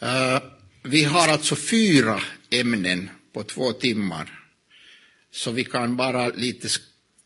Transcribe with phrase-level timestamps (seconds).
[0.00, 0.42] Eh,
[0.82, 4.44] vi har alltså fyra ämnen på två timmar,
[5.30, 6.68] så vi kan bara lite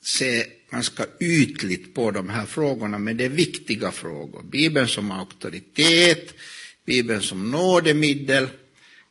[0.03, 4.43] se ganska ytligt på de här frågorna, men det är viktiga frågor.
[4.43, 6.35] Bibeln som auktoritet,
[6.87, 8.48] Bibeln som nådemiddel,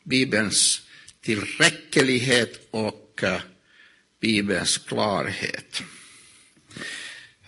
[0.03, 0.81] Bibelns
[1.21, 3.41] tillräcklighet och eh,
[4.19, 5.81] Bibelns klarhet.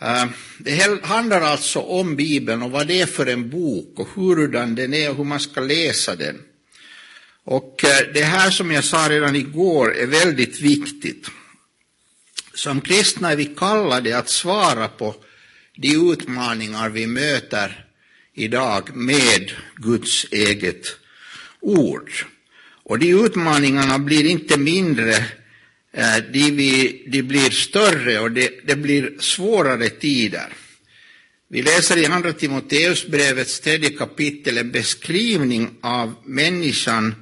[0.01, 0.25] Eh,
[0.57, 4.93] det handlar alltså om Bibeln och vad det är för en bok och hurdan den
[4.93, 6.41] är och hur man ska läsa den.
[7.43, 11.27] Och eh, det här som jag sa redan igår är väldigt viktigt.
[12.53, 15.15] Som kristna är vi kallade att svara på
[15.75, 17.85] de utmaningar vi möter
[18.33, 20.87] idag med Guds eget
[21.59, 22.11] ord.
[22.83, 25.25] Och de utmaningarna blir inte mindre,
[25.97, 26.51] Eh, de,
[27.07, 30.53] de blir större och det, det blir svårare tider.
[31.49, 37.15] Vi läser i Andra Timoteusbrevets tredje kapitel en beskrivning av människan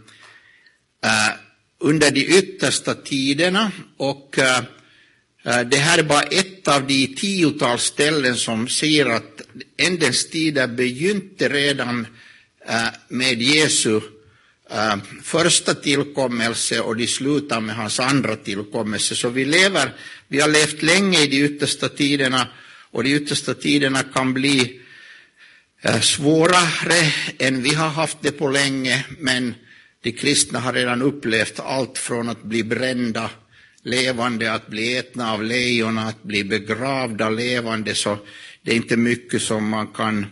[1.04, 1.36] eh,
[1.80, 4.64] under de yttersta tiderna och eh,
[5.46, 9.42] eh det här är bara ett av de tiotals ställen som säger att
[9.78, 12.08] ändens tider begynte redan
[12.68, 14.02] eh, med Jesu
[14.74, 19.16] Äh, första tillkommelse och de slutar med hans andra tillkommelse.
[19.16, 19.94] Så vi lever,
[20.28, 22.48] vi har levt länge i de yttersta tiderna
[22.92, 24.82] och de yttersta tiderna kan bli
[25.82, 29.56] äh, svårare än vi har haft det på länge, men
[30.04, 33.30] de kristna har redan upplevt allt från att bli brända
[33.84, 38.18] levande, att bli ätna av lejon, att bli begravda levande, så
[38.62, 40.26] det är inte mycket som man kan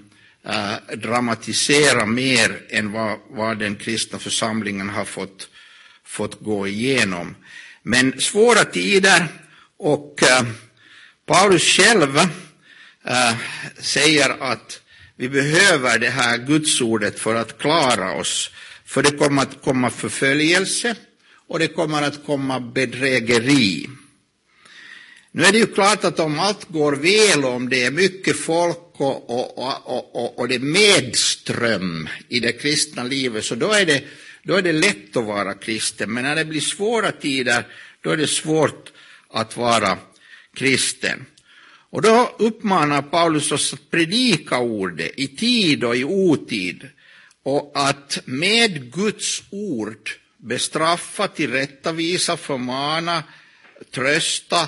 [0.46, 5.50] äh, dramatisera mer än vad, vad den kristna församlingen har fått,
[6.06, 7.36] fått gå igenom.
[7.84, 9.28] Men svåra tider
[9.78, 10.46] och äh,
[11.26, 13.36] Paulus själv äh,
[13.80, 14.82] säger att
[15.16, 18.52] vi behöver det här gudsordet för att klara oss,
[18.86, 20.96] för det kommer att komma förföljelse,
[21.48, 23.90] och det kommer att komma bedrägeri.
[25.32, 28.89] Nu är det ju klart att om allt går väl, om det är mycket folk
[29.02, 34.04] och, och, och, och, det medström i det kristna livet, så då är, det,
[34.44, 36.14] då är det lätt att vara kristen.
[36.14, 37.68] Men när det blir svåra tider,
[38.02, 38.92] då är det svårt
[39.30, 39.98] att vara
[40.54, 41.26] kristen.
[41.92, 46.90] Och då uppmanar Paulus oss att predika ordet i tid och i otid
[47.44, 53.24] och att med Guds ord bestraffa, tillrättavisa, förmana,
[53.92, 54.62] trösta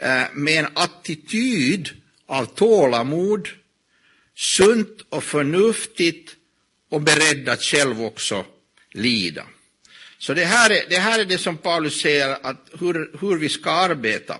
[0.00, 1.90] eh, med en attityd
[2.26, 3.48] av tålamod,
[4.36, 6.36] sunt och förnuftigt
[6.88, 8.44] och beredd att själv också
[8.90, 9.46] lida.
[10.18, 13.48] Så det här är det, här är det som Paulus säger, att hur, hur vi
[13.48, 14.38] ska arbeta.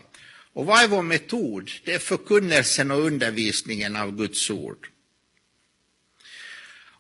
[0.52, 1.70] Och vad är vår metod?
[1.84, 4.88] Det är förkunnelsen och undervisningen av Guds ord.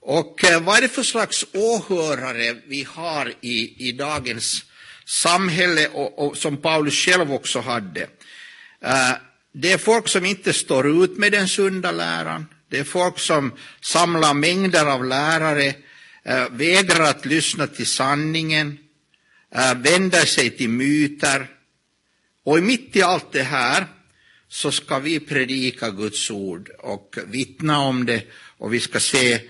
[0.04, 4.64] Och eh, vad är det för slags åhörare vi har i, i dagens
[5.06, 8.00] samhälle och, och som Paulus själv också hade?
[8.84, 9.12] Uh,
[9.52, 12.46] det är folk som inte står ut med den sunda läran.
[12.72, 15.74] Det är folk som samlar mängder av lärare,
[16.24, 18.78] eh, vägrar att lyssna till sanningen,
[19.54, 21.46] eh, vänder sig till myter.
[22.44, 23.86] Och mitt i allt det här
[24.48, 28.22] så ska vi predika Guds ord och vittna om det
[28.58, 29.40] och vi ska se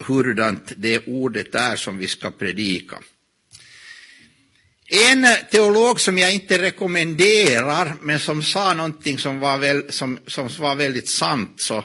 [0.00, 2.98] hurdant det ordet är som vi ska predika.
[4.86, 10.48] En teolog som jag inte rekommenderar, men som sa någonting som var, väl, som, som
[10.58, 11.84] var väldigt sant, så,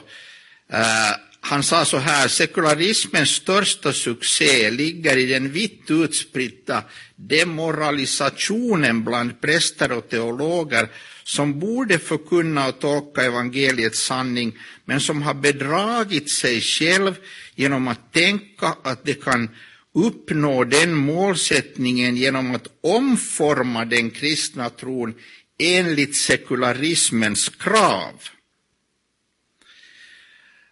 [0.72, 6.84] uh, han sa så här, sekularismens största succé ligger i den vitt utspridda
[7.16, 10.88] demoralisationen bland präster och teologer
[11.24, 17.14] som borde förkunna och tolka evangeliets sanning, men som har bedragit sig själv
[17.54, 19.50] genom att tänka att de kan
[19.94, 25.14] uppnå den målsättningen genom att omforma den kristna tron
[25.58, 28.12] enligt sekularismens krav.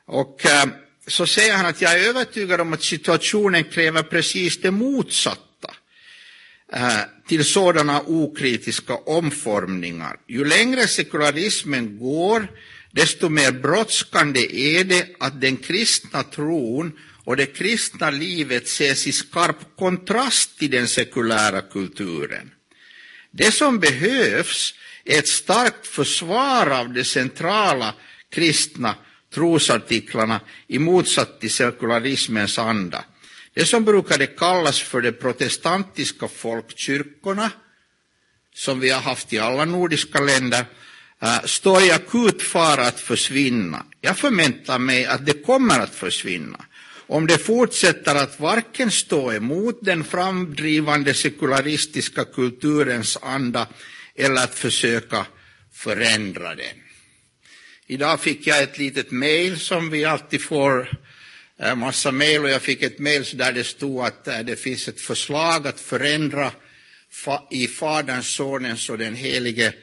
[0.06, 0.64] Och eh,
[1.06, 5.74] så säger han att jag är övertygad om att situationen kräver precis det motsatta
[6.72, 6.98] eh,
[7.28, 10.16] till sådana okritiska omformningar.
[10.26, 12.48] Ju längre sekularismen går,
[12.90, 14.40] desto mer brådskande
[14.76, 20.70] är det att den kristna tron och det kristna livet ses i skarp kontrast till
[20.70, 22.50] den sekulära kulturen.
[23.30, 24.74] Det som behövs
[25.04, 27.94] är ett starkt försvar av det centrala
[28.30, 28.94] kristna
[29.34, 33.04] trosartiklarna i motsats till sekularismens anda.
[33.54, 37.50] Det som brukade kallas för de protestantiska folkkyrkorna,
[38.54, 40.64] som vi har haft i alla nordiska länder,
[41.22, 43.86] eh, står i akut fara att försvinna.
[44.00, 46.64] Jag förväntar mig att det kommer att försvinna.
[47.06, 53.66] om det fortsätter att varken stå emot den framdrivande sekularistiska kulturens anda
[54.14, 55.26] eller att försöka
[55.72, 56.83] förändra den.
[57.86, 60.98] Idag fick jag ett litet mejl som vi alltid får
[61.58, 64.88] eh, massa mejl och jag fick ett mejl där det stod att eh, det finns
[64.88, 66.52] ett förslag att förändra
[67.50, 69.74] i Faderns, Sonens och den helige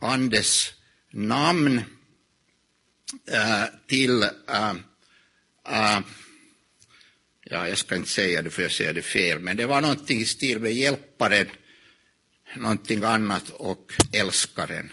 [0.00, 0.72] Andes
[1.10, 1.82] namn
[3.30, 4.70] eh, till, äh,
[5.68, 6.00] äh,
[7.44, 10.20] ja jag ska inte säga det för jag säger det fel, men det var någonting
[10.20, 11.46] i stil med hjälparen,
[12.56, 14.90] någonting annat och älskaren.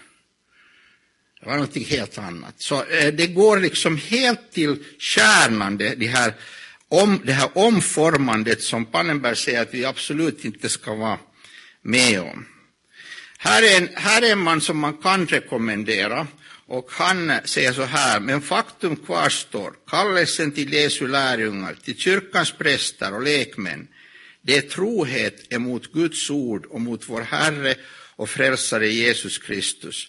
[1.42, 2.54] Det var någonting helt annat.
[2.58, 6.34] Så eh, det går liksom helt till kärnan, det, det, här,
[6.88, 11.20] om, det här omformandet som Pannenberg säger att vi absolut inte ska vara
[11.82, 12.46] med om.
[13.38, 16.28] Här är, en, här är en man som man kan rekommendera
[16.68, 23.14] och han säger så här, men faktum kvarstår, kallelsen till Jesu lärjungar, till kyrkans präster
[23.14, 23.88] och lekmän,
[24.42, 27.76] det är trohet emot Guds ord och mot vår Herre
[28.16, 30.08] och frälsare Jesus Kristus.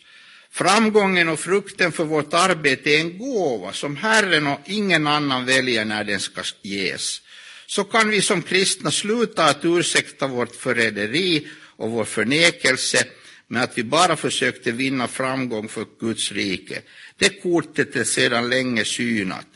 [0.53, 5.85] Framgången och frukten för vårt arbete är en gåva som Herren och ingen annan väljer
[5.85, 7.21] när den ska ges.
[7.67, 13.05] Så kan vi som kristna sluta att ursäkta vårt förräderi och vår förnekelse
[13.49, 16.83] med att vi bara försökte vinna framgång för Guds rike.
[17.17, 19.47] Det kortet är sedan länge synat.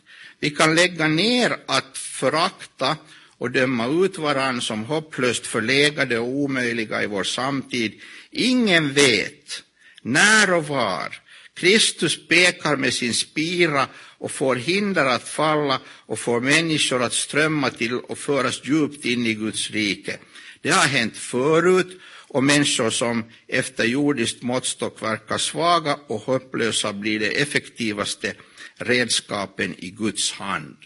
[0.40, 2.96] Vi kan lägga ner att förakta
[3.38, 8.00] och döma ut varann som hopplöst förlegade och omöjliga i vår samtid.
[8.30, 9.62] Ingen vet
[10.06, 11.18] när och var
[11.54, 13.88] Kristus pekar med sin spira
[14.18, 19.26] och får hinder att falla och får människor att strömma till och föras djupt in
[19.26, 20.18] i Guds rike.
[20.60, 27.20] Det har hänt förut och människor som efter jordiskt måttstock verkar svaga och hopplösa blir
[27.20, 28.34] de effektivaste
[28.76, 30.76] redskapen i Guds hand.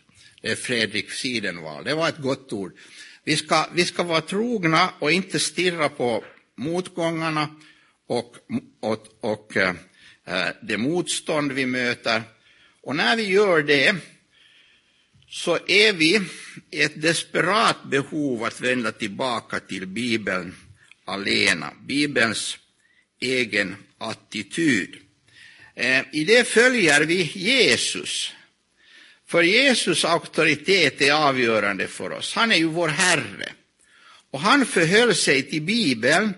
[0.43, 1.85] Det är Fredrik Sidenvall.
[1.85, 2.73] Det var ett gott ord.
[3.25, 6.25] Vi ska, vi ska vara trogna och inte stirra på
[6.57, 7.49] motgångarna
[8.11, 8.37] och,
[8.81, 9.75] och, och eh,
[10.25, 12.23] eh, det motstånd vi möter.
[12.83, 13.97] Och när vi gör det
[15.29, 16.21] så är vi
[16.71, 20.55] i ett desperat behov att vända tillbaka till Bibeln
[21.05, 22.59] alena, Bibelns
[23.21, 24.97] egen attityd.
[25.75, 28.33] Eh, I det följer vi Jesus.
[29.27, 32.35] För Jesus auktoritet är avgörande för oss.
[32.35, 33.53] Han är ju vår Herre.
[34.31, 36.35] Och han förhöll sig till Bibeln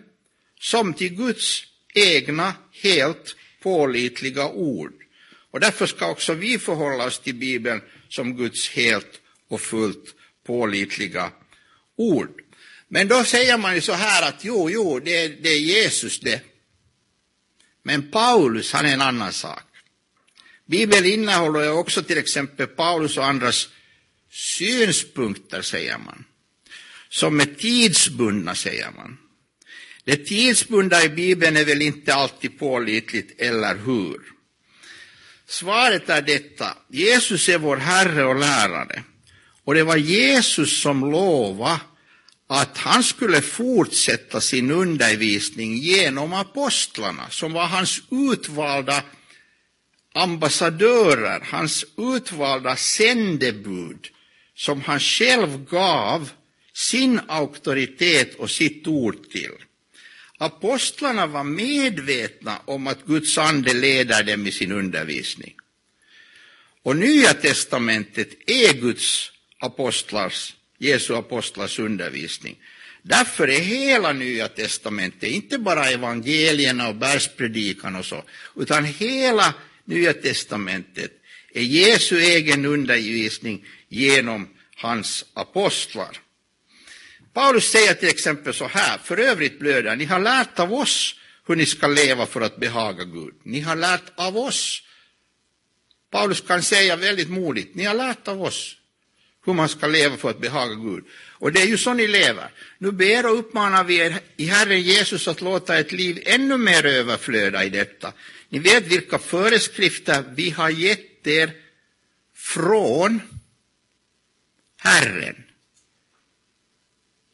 [0.62, 1.64] som till Guds
[1.94, 4.93] egna helt pålitliga ord.
[5.50, 10.14] Och därför ska också vi förhålla oss till Bibeln som Guds helt och fullt
[10.47, 11.31] pålitliga
[11.97, 12.41] ord.
[12.88, 16.41] Men då säger man ju så här att jo, jo, det, det är Jesus det.
[17.82, 19.64] Men Paulus, han är en annan sak.
[20.67, 23.69] Bibeln innehåller också till exempel Paulus och andras
[24.31, 26.25] synspunkter, säger man.
[27.09, 29.19] Som är tidsbundna, säger man.
[30.04, 34.20] Det tidsbundna i Bibeln är väl inte alltid pålitligt, eller hur?
[35.46, 36.76] Svaret är detta.
[36.88, 39.02] Jesus är vår Herre och lärare.
[39.64, 41.81] Och det var Jesus som lovade
[42.46, 49.02] att han skulle fortsätta sin undervisning genom apostlarna, som var hans utvalda
[50.14, 54.08] ambassadörer, hans utvalda sändebud,
[54.54, 56.30] som han själv gav
[56.75, 59.52] sin auktoritet och sitt ord till.
[60.42, 65.54] Apostlarna var medvetna om att Guds ande leder dem i sin undervisning.
[66.82, 72.56] Och Nya testamentet är Guds apostlars Jesu apostlars undervisning.
[73.02, 78.25] Därför är hela Nya testamentet, inte bara evangelierna och bergspredikan och så,
[78.56, 81.12] utan hela Nya testamentet
[81.54, 86.22] är Jesu egen undervisning genom hans apostlar.
[87.33, 91.15] Paulus säger till exempel så här, för övrigt blöder, ni har lärt av oss
[91.47, 93.35] hur ni ska leva för att behaga Gud.
[93.43, 94.83] Ni har lärt av oss.
[96.11, 98.77] Paulus kan säga väldigt modigt, ni har lärt av oss
[99.47, 101.05] hur man ska leva för att behaga Gud.
[101.33, 102.51] Och det är ju så ni lever.
[102.79, 106.87] Nu ber och uppmanar vi er i Herren Jesus att låta ett liv ännu mer
[106.87, 108.12] överflöda i detta.
[108.49, 111.53] Ni vet vilka föreskrifter vi har gett er
[112.35, 113.21] från
[114.77, 115.45] Herren.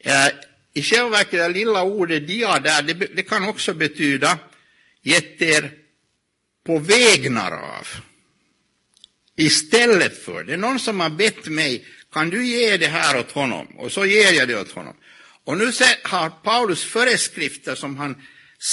[0.09, 0.29] Eh,
[0.73, 4.39] I själva verket det lilla ordet dia där, det, det kan också betyda
[5.01, 5.71] gett er
[6.65, 7.87] på vägnar av.
[9.35, 10.43] Istället för.
[10.43, 13.67] Det är någon som har bett mig kan du ge det här åt honom?
[13.77, 14.95] Och så ger jag det åt honom.
[15.43, 15.71] Och nu
[16.03, 18.15] har Paulus föreskrifter som han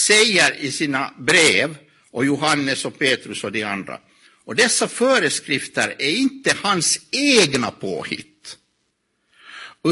[0.07, 1.77] säger i sina brev,
[2.11, 4.01] och Johannes och Petrus och de andra.
[4.45, 8.36] Och dessa föreskrifter är inte hans egna påhitt.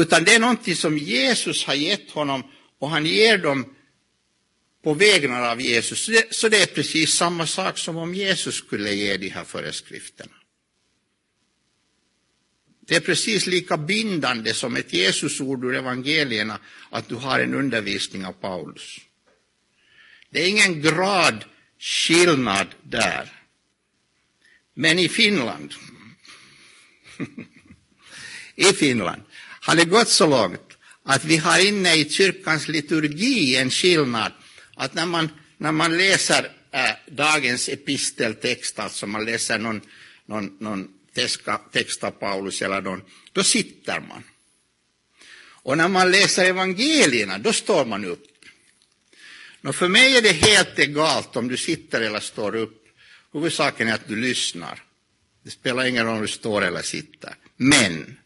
[0.01, 2.43] Utan det är någonting som Jesus har gett honom
[2.79, 3.75] och han ger dem
[4.83, 6.09] på vägnar av Jesus.
[6.31, 10.31] Så det är precis samma sak som om Jesus skulle ge de här föreskrifterna.
[12.87, 16.59] Det är precis lika bindande som ett Jesusord ur evangelierna
[16.89, 18.99] att du har en undervisning av Paulus.
[20.29, 23.31] Det är ingen gradskillnad där.
[24.73, 25.73] Men i Finland,
[28.55, 29.21] i Finland
[29.65, 34.31] har det gått så långt att vi har inne i kyrkans liturgi en skillnad
[34.75, 39.81] att när man, när man läser äh, dagens episteltext, alltså man läser någon,
[40.25, 40.87] någon, någon
[41.71, 44.23] text av Paulus eller någon, då sitter man.
[45.65, 48.25] Och när man läser evangelierna, då står man upp.
[49.63, 52.85] Och för mig är det helt egalt om du sitter eller står upp.
[53.33, 54.83] Huvudsaken är att du lyssnar.
[55.43, 57.35] Det spelar ingen roll om du står eller sitter.
[57.57, 58.17] Men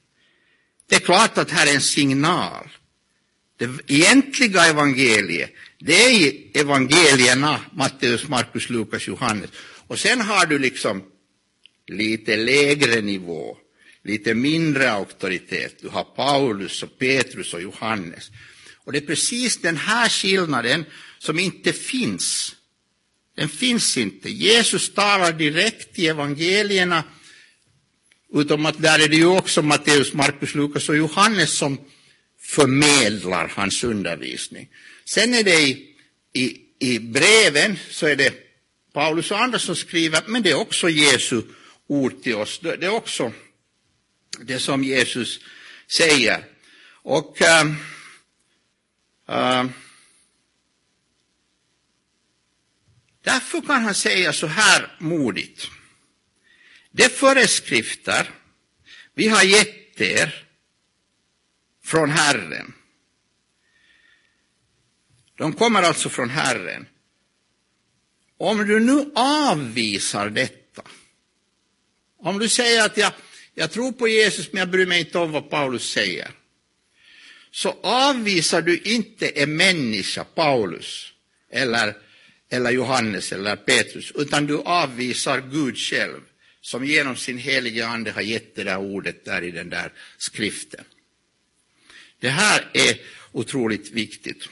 [0.89, 2.69] det är klart att här är en signal.
[3.57, 9.49] Det egentliga evangeliet, det är evangelierna, Matteus, Markus, Lukas, Johannes.
[9.87, 11.03] Och sen har du liksom
[11.87, 13.57] lite lägre nivå,
[14.03, 15.81] lite mindre auktoritet.
[15.81, 18.31] Du har Paulus och Petrus och Johannes.
[18.83, 20.85] Och det är precis den här skillnaden
[21.19, 22.55] som inte finns.
[23.35, 24.29] Den finns inte.
[24.29, 27.03] Jesus talar direkt i evangelierna,
[28.33, 31.77] utom att där är det ju också Matteus, Markus, Lukas och Johannes som
[32.41, 34.69] förmedlar hans undervisning.
[35.05, 35.95] Sen är det i,
[36.33, 38.33] i, i breven så är det
[38.93, 41.41] Paulus och andra som skriver, men det är också Jesu
[41.87, 42.59] ord till oss.
[42.59, 43.31] Det är också
[44.41, 45.39] det som Jesus
[45.87, 46.45] säger.
[46.91, 47.67] Och äh,
[49.27, 49.65] äh,
[53.23, 55.67] därför kan han säga så här modigt.
[56.91, 58.29] De föreskrifter
[59.13, 60.45] vi har gett er
[61.83, 62.73] från Herren.
[65.37, 66.87] De kommer alltså från Herren.
[68.37, 70.81] Om du nu avvisar detta,
[72.17, 73.13] om du säger att jag,
[73.53, 76.31] jag tror på Jesus men jag bryr mig inte om vad Paulus säger,
[77.51, 81.13] så avvisar du inte en människa, Paulus,
[81.51, 81.97] eller,
[82.49, 86.21] eller Johannes eller Petrus, utan du avvisar Gud själv,
[86.61, 90.83] som genom sin heliga ande har gett det där ordet där i den där skriften.
[92.19, 92.97] Det här är
[93.31, 94.49] otroligt viktigt.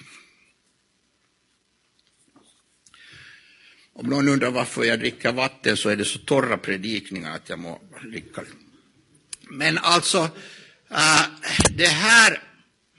[3.94, 7.60] Om någon undrar varför jag dricker vatten så är det så torra predikningar att jag
[7.60, 8.44] må dricka.
[9.42, 10.30] Men alltså,
[10.92, 11.22] äh,
[11.72, 12.44] det här,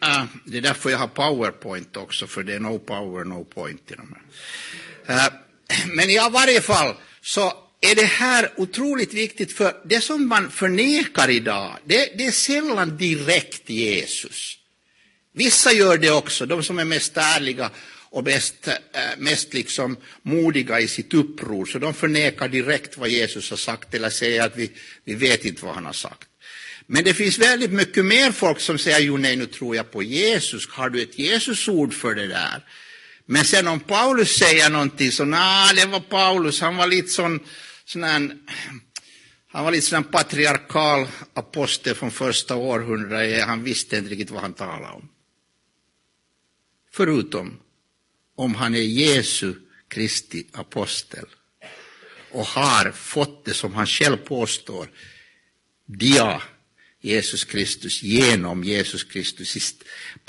[0.03, 3.91] äh, det är därför jag har powerpoint också, för det är no power, no point
[3.91, 5.27] i de här.
[5.27, 5.33] Äh,
[5.87, 11.31] men i varje fall så är det här otroligt viktigt, för det som man förnekar
[11.31, 14.59] idag, det, det är sällan direkt Jesus.
[15.33, 17.71] Vissa gör det också, de som är mest ärliga
[18.11, 18.75] och mest, eh,
[19.19, 24.11] mest liksom modiga i sitt uppror, så de förnekar direkt vad Jesus har sagt eller
[24.11, 24.71] säger att vi,
[25.05, 26.29] vi vet inte vad han har sagt.
[26.87, 30.03] Men det finns väldigt mycket mer folk som säger, jo nej, nu tror jag på
[30.03, 32.65] Jesus, har du ett Jesusord för det där?
[33.27, 37.41] Men sen om Paulus säger någonting så, nej, det var Paulus, han var lite sån,
[37.89, 38.37] sån här,
[39.47, 44.53] han var lite sån patriarkal apostel från första århundradet, han visste inte riktigt vad han
[44.53, 45.09] talade om.
[46.93, 47.61] Förutom
[48.35, 49.55] om han är Jesu
[49.89, 51.27] Kristi apostel
[52.31, 54.91] och har fått det som han själv påstår,
[55.87, 56.43] dia
[57.01, 59.75] Jesus Kristus, genom Jesus Kristus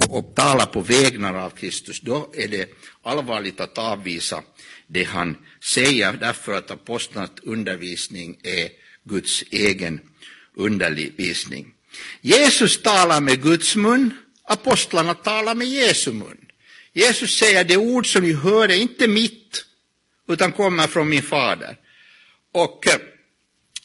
[0.10, 2.70] och tala på vägnar av Kristus, då är det
[3.02, 4.44] allvarligt att avvisa
[4.90, 8.70] det han säger, därför att apostlarnas undervisning är
[9.04, 10.00] Guds egen
[10.56, 11.74] undervisning.
[12.22, 16.38] Jesus talar med Guds mun, apostlarna talar med Jesu mun.
[16.94, 19.66] Jesus säger det ord som ni hör är inte mitt,
[20.28, 21.78] utan kommer från min fader.
[22.52, 23.00] Och eh,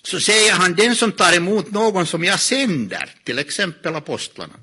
[0.03, 4.55] så säger han, den som tar emot någon som jag sänder, till exempel apostlarna,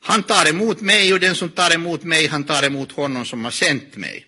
[0.00, 3.44] han tar emot mig och den som tar emot mig, han tar emot honom som
[3.44, 4.26] har sänt mig.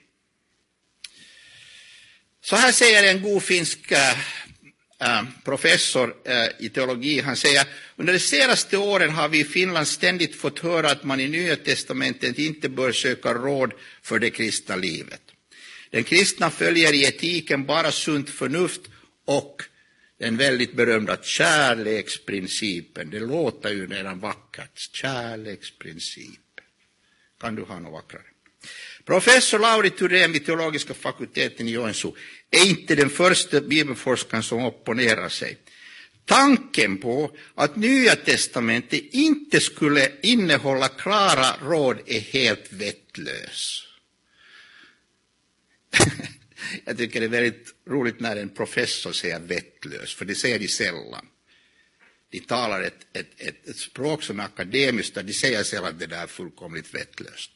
[2.48, 8.18] Så här säger en god finsk äh, professor äh, i teologi, han säger under de
[8.18, 12.68] senaste åren har vi i Finland ständigt fått höra att man i Nya testamentet inte
[12.68, 15.20] bör söka råd för det kristna livet.
[15.90, 18.80] Den kristna följer i etiken bara sunt förnuft
[19.24, 19.62] och
[20.18, 23.10] den väldigt berömda kärleksprincipen.
[23.10, 24.90] Det låter ju redan vackert.
[24.92, 26.64] Kärleksprincipen.
[27.40, 28.27] Kan du ha något vackrare?
[29.08, 32.12] Professor Lauri Thurén, vid teologiska fakulteten i Joensuu
[32.50, 35.58] är inte den första bibelforskaren som opponerar sig.
[36.24, 43.82] Tanken på att Nya testamentet inte skulle innehålla klara råd är helt vettlös.
[46.84, 50.68] Jag tycker det är väldigt roligt när en professor säger vettlös, för det säger de
[50.68, 51.26] sällan.
[52.30, 55.98] De talar ett, ett, ett, ett språk som är akademiskt, och de säger sällan att
[55.98, 57.50] det där är fullkomligt vettlöst.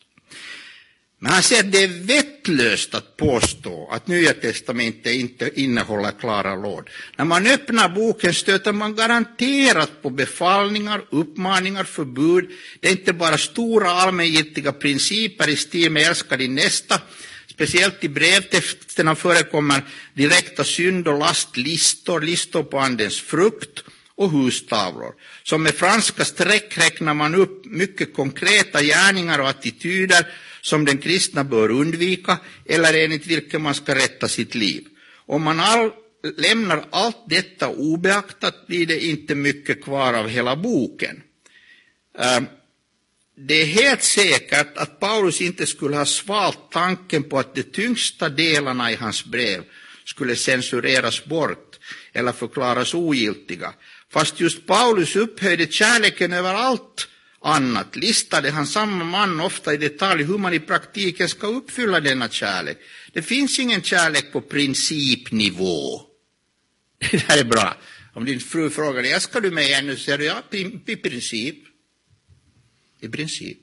[1.23, 6.57] Men han säger att det är vettlöst att påstå att Nya testamentet inte innehåller klara
[6.57, 6.91] råd.
[7.17, 12.51] När man öppnar boken stöter man garanterat på befallningar, uppmaningar, förbud.
[12.81, 17.01] Det är inte bara stora allmängiltiga principer i stil med älska din nästa.
[17.47, 19.83] Speciellt i brevtexterna förekommer
[20.15, 25.13] direkta synd och lastlistor, listor på andens frukt och hustavlor.
[25.43, 30.27] Som med franska streck räknar man upp mycket konkreta gärningar och attityder
[30.63, 34.85] som den kristna bör undvika eller enligt vilken man ska rätta sitt liv.
[35.27, 35.91] Om man all,
[36.37, 41.23] lämnar allt detta obeaktat blir det inte mycket kvar av hela boken.
[42.19, 42.47] Ehm,
[43.37, 48.29] det är helt säkert att Paulus inte skulle ha svalt tanken på att de tyngsta
[48.29, 49.65] delarna i hans brev
[50.05, 51.79] skulle censureras bort
[52.13, 53.75] eller förklaras ogiltiga.
[54.11, 57.09] Fast just Paulus upphöjde kärleken över allt
[57.43, 62.29] annat listade han samma man ofta i detalj hur man i praktiken ska uppfylla denna
[62.29, 62.79] kärlek.
[63.13, 66.01] Det finns ingen kärlek på principnivå.
[67.11, 67.77] Det här är bra.
[68.15, 69.97] Om din fru frågar dig, älskar du mig ännu?
[69.97, 70.43] säger du ja,
[70.87, 71.57] i princip.
[73.01, 73.59] I princip.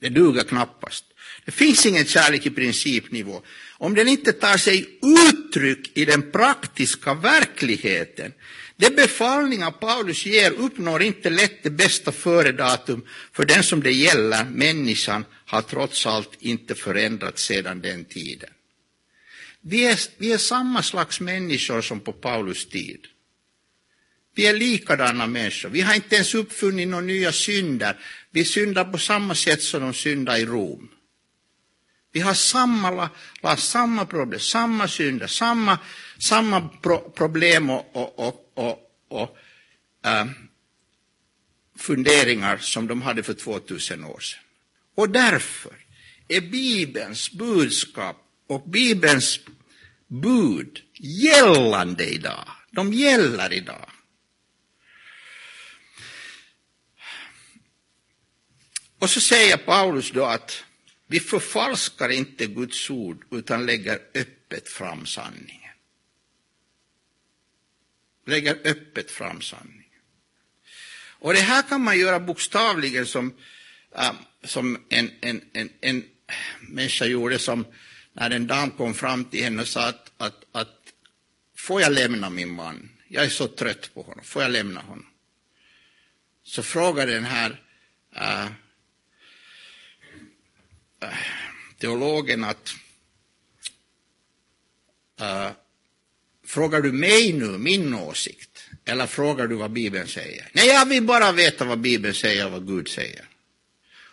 [0.00, 1.04] Det duger knappast.
[1.44, 3.42] Det finns ingen kärlek i principnivå.
[3.78, 8.32] Om den inte tar sig uttryck i den praktiska verkligheten
[8.76, 14.44] de befallningar Paulus ger uppnår inte lätt det bästa före-datum, för den som det gäller,
[14.44, 18.50] människan, har trots allt inte förändrats sedan den tiden.
[19.60, 23.06] Vi är, vi är samma slags människor som på Paulus tid.
[24.34, 25.68] Vi är likadana människor.
[25.68, 27.96] Vi har inte ens uppfunnit några nya synder.
[28.30, 30.88] Vi syndar på samma sätt som de syndar i Rom.
[32.12, 33.10] Vi har samma,
[33.56, 35.78] samma problem, samma synder, samma,
[36.18, 39.36] samma pro, problem och, och, och och, och
[40.04, 40.26] äh,
[41.76, 44.40] funderingar som de hade för 2000 år sedan.
[44.94, 45.72] Och därför
[46.28, 49.40] är Bibelns budskap och Bibelns
[50.06, 52.48] bud gällande idag.
[52.70, 53.90] De gäller idag.
[58.98, 60.64] Och så säger Paulus då att
[61.06, 65.61] vi förfalskar inte Guds ord utan lägger öppet fram sanningen
[68.26, 69.82] lägger öppet fram sanningen.
[71.22, 73.34] Och det här kan man göra bokstavligen som,
[73.96, 74.12] äh,
[74.44, 76.04] som en, en, en, en
[76.60, 77.66] människa gjorde som
[78.12, 80.78] när en dam kom fram till henne och sa att, att, att
[81.56, 82.90] får jag lämna min man?
[83.08, 85.06] Jag är så trött på honom, får jag lämna honom?
[86.42, 87.60] Så frågade den här
[88.16, 88.46] äh,
[91.00, 91.16] äh,
[91.78, 92.74] teologen att
[95.20, 95.50] äh,
[96.52, 100.48] Frågar du mig nu min åsikt eller frågar du vad Bibeln säger?
[100.52, 103.24] Nej, jag vill bara veta vad Bibeln säger och vad Gud säger.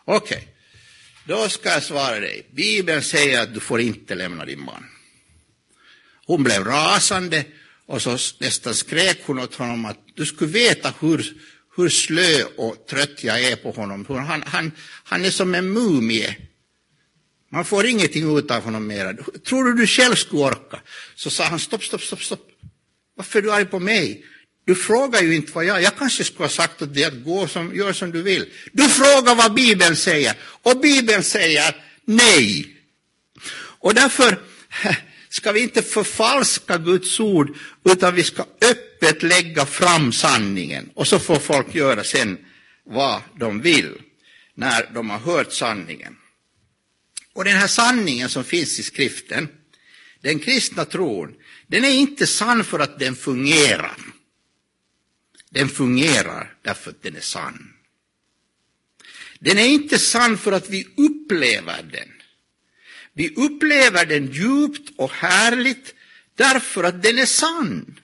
[0.06, 0.48] Okej, okay.
[1.26, 2.48] då ska jag svara dig.
[2.52, 4.86] Bibeln säger att du får inte lämna din man.
[6.26, 7.46] Hon blev rasande
[7.86, 11.34] och så nästan skrek hon åt honom att du skulle veta hur,
[11.76, 14.06] hur slö och trött jag är på honom.
[14.10, 14.72] Han, han,
[15.04, 16.36] han är som en mumie.
[17.52, 19.14] Man får ingenting ut av honom mera.
[19.48, 20.80] Tror du du själv skulle orka?
[21.16, 22.48] Så sa han, stopp, stopp, stopp, stopp.
[23.16, 24.26] Varför är du arg på mig?
[24.66, 25.82] Du frågar ju inte vad jag...
[25.82, 28.46] Jag kanske skulle ha sagt åt dig att gå som, gör som du vill.
[28.74, 30.36] Du frågar vad Bibeln säger.
[30.64, 32.76] Och Bibeln säger nej.
[33.80, 34.40] Och därför
[35.30, 40.90] ska vi inte förfalska Guds ord, utan vi ska öppet lägga fram sanningen.
[40.94, 42.38] Och så får folk göra sen
[42.86, 44.02] vad de vill
[44.56, 46.16] när de har hört sanningen.
[47.40, 49.48] Och den här sanningen som finns i skriften,
[50.22, 51.36] den kristna tron,
[51.68, 53.98] den är inte sann för att den fungerar.
[55.50, 57.74] Den fungerar därför att den är sann.
[59.40, 62.10] Den är inte sann för att vi upplever den.
[63.14, 65.96] Vi upplever den djupt och härligt
[66.36, 68.00] därför att den är sann.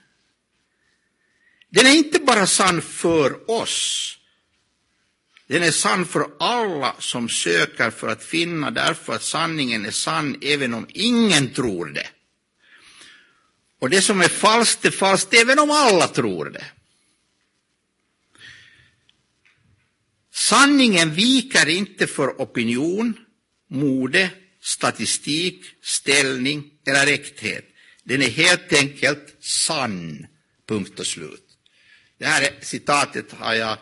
[1.68, 4.18] Den är inte bara sann för oss,
[5.46, 10.38] den är sann för alla som söker för att finna därför att sanningen är sann
[10.42, 12.08] även om ingen tror det.
[13.80, 16.64] Och det som är falskt är falskt även om alla tror det.
[20.32, 23.18] Sanningen viker inte för opinion,
[23.70, 24.30] mode,
[24.60, 27.64] statistik, ställning eller äkthet.
[28.04, 30.26] Den är helt enkelt sann.
[30.68, 31.44] Punkt och slut.
[32.18, 33.78] Det här citatet har jag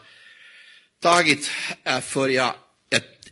[1.04, 1.50] tagit
[1.84, 2.54] äh, för jag,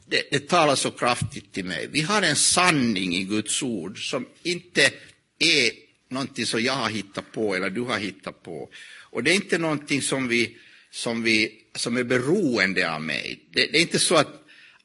[0.07, 1.89] det, det talar så kraftigt till mig.
[1.93, 4.91] Vi har en sanning i Guds ord som inte
[5.39, 5.71] är
[6.11, 8.69] någonting som jag har hittat på eller du har hittat på.
[9.11, 10.57] Och det är inte någonting som, vi,
[10.91, 13.41] som, vi, som är beroende av mig.
[13.53, 14.33] Det, det är inte så att,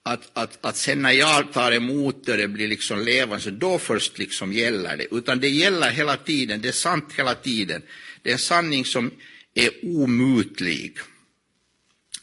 [0.04, 3.80] att, att, att sen när jag tar emot det, det blir liksom levande, så då
[3.80, 5.08] först liksom gäller det.
[5.12, 7.82] Utan det gäller hela tiden, det är sant hela tiden.
[8.22, 9.12] Det är en sanning som
[9.54, 10.98] är omutlig.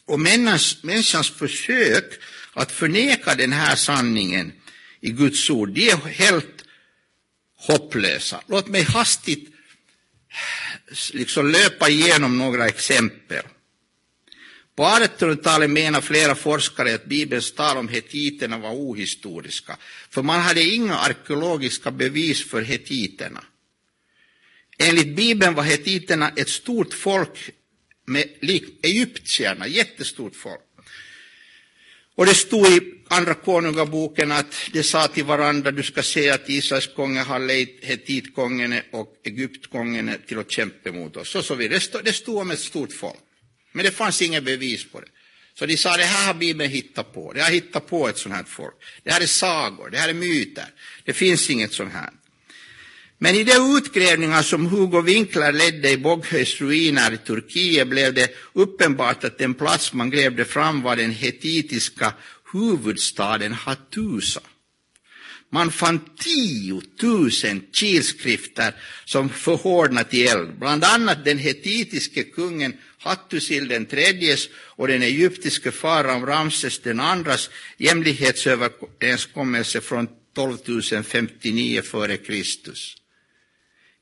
[0.06, 2.20] Och människans, människans försök
[2.52, 4.52] att förneka den här sanningen
[5.00, 6.64] i Guds ord, de är helt
[7.56, 8.40] hopplösa.
[8.46, 9.54] Låt mig hastigt
[11.12, 13.42] liksom löpa igenom några exempel.
[14.76, 19.76] På 1800-talet menar flera forskare att Bibelns tal om hetiterna var ohistoriska,
[20.10, 23.44] för man hade inga arkeologiska bevis för hetiterna.
[24.78, 27.50] Enligt Bibeln var hetiterna ett stort folk
[28.04, 28.28] med
[28.82, 30.60] egyptierna, jättestort folk.
[32.16, 36.48] Och det stod i Andra Konungaboken att de sa till varandra, du ska se att
[36.48, 41.34] Israels konge har lejt hetitkongen och Egyptkongen till att kämpa mot oss.
[41.34, 41.78] Och så vidare.
[41.78, 43.18] Det stod, det stod om ett stort folk.
[43.72, 45.06] Men det fanns inga bevis på det.
[45.54, 47.32] Så de sa, det här har Bibeln hittat på.
[47.32, 48.74] Det har hittat på ett sånt här folk.
[49.02, 50.66] Det här är sagor, det här är myter.
[51.04, 52.10] Det finns inget sånt här.
[53.18, 58.30] Men i de utgrävningar som Hugo Winkler ledde i Boghöjs ruiner i Turkiet blev det
[58.52, 62.12] uppenbart att den plats man grävde fram var den hetitiska
[62.52, 64.40] huvudstaden Hattusa.
[65.50, 67.30] Man fann 10 000
[67.72, 68.74] kilskrifter
[69.04, 75.72] som förhårdnat i eld, bland annat den hetitiske kungen Hattusil den tredjes och den egyptiske
[75.72, 80.56] faran Ramses den andras jämlikhetsöverenskommelse från 12
[81.04, 83.03] 059 f.Kr.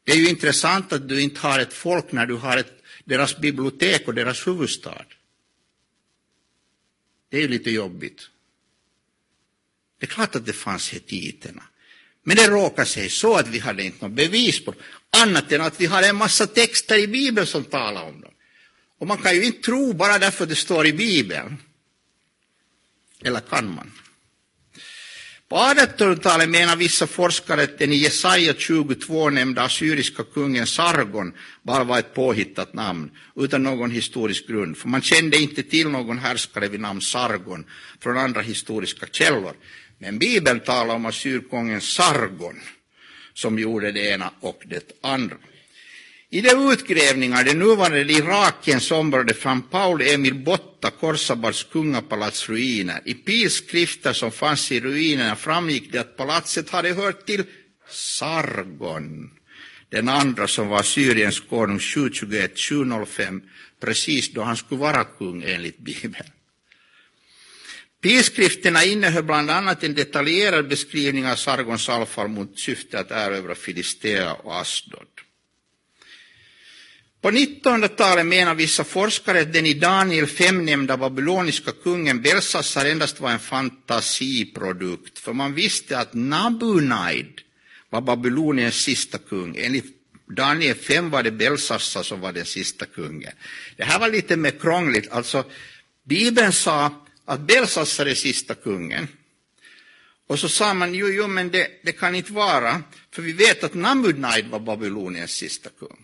[0.05, 3.39] Det är ju intressant att du inte har ett folk när du har ett, deras
[3.39, 5.05] bibliotek och deras huvudstad.
[7.29, 8.29] Det är ju lite jobbigt.
[9.99, 11.63] Det är klart att det fanns hetiterna.
[12.23, 14.79] Men det råkar sig så att vi hade inte något bevis på det,
[15.11, 18.33] annat än att vi har en massa texter i Bibeln som talar om dem.
[18.99, 21.57] Och man kan ju inte tro bara därför det står i Bibeln.
[23.25, 23.93] Eller kan man?
[25.53, 31.85] På 1800-talet menar vissa forskare att den i Jesaja 22 nämnda assyriska kungen Sargon bara
[31.85, 36.69] var ett påhittat namn utan någon historisk grund, för man kände inte till någon härskare
[36.69, 37.65] vid namn Sargon
[38.01, 39.53] från andra historiska källor.
[39.99, 42.61] Men Bibeln talar om assyrkungen Sargon
[43.35, 45.37] som gjorde det ena och det andra.
[46.35, 53.01] I de utgrävningar det nuvarande Irakiens område fann Paul Emil Botta Korsabads kungapalats ruiner.
[53.05, 57.45] I pilskrifter som fanns i ruinerna framgick det att palatset hade hört till
[57.89, 59.31] Sargon,
[59.89, 63.43] den andra som var Syriens konung 721-705,
[63.81, 66.29] precis då han skulle vara kung enligt Bibeln.
[68.03, 74.33] Pilskrifterna innehöll bland annat en detaljerad beskrivning av Sargons alfar mot syfte att erövra Filistea
[74.33, 75.09] och Asdod.
[77.23, 83.21] På 1900-talet menar vissa forskare att den i Daniel 5 nämnda babyloniska kungen Belsassar endast
[83.21, 87.41] var en fantasiprodukt, för man visste att Nabunaid
[87.91, 89.57] var Babyloniens sista kung.
[89.59, 89.85] Enligt
[90.37, 93.33] Daniel 5 var det Belsassar som var den sista kungen.
[93.77, 95.11] Det här var lite mer krångligt.
[95.11, 95.45] Alltså,
[96.05, 99.09] Bibeln sa att Belsassar är sista kungen.
[100.27, 103.65] Och så sa man, jo, jo men det, det kan inte vara, för vi vet
[103.65, 105.99] att Nabunaid var Babyloniens sista kung.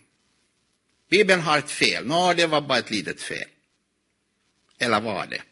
[1.11, 2.07] Bibeln har ett fel.
[2.07, 3.49] Nå, det var bara ett litet fel.
[4.79, 5.43] Eller var det?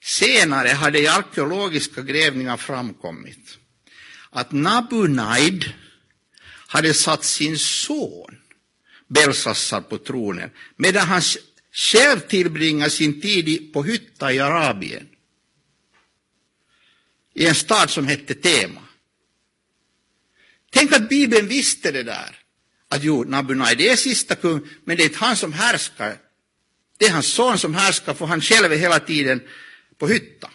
[0.00, 3.58] Senare hade i arkeologiska grävningar framkommit
[4.30, 5.72] att Nabunaid
[6.66, 8.36] hade satt sin son
[9.08, 11.22] Belsassar på tronen medan han
[11.72, 15.08] själv tillbringade sin tid på hytta i Arabien
[17.34, 18.82] i en stad som hette Tema.
[20.70, 22.39] Tänk att Bibeln visste det där
[22.90, 26.16] att jo, Nabunai är sista kung, men det är inte han som härskar.
[26.98, 29.40] Det är hans son som härskar, för han själv är hela tiden
[29.98, 30.50] på hytta.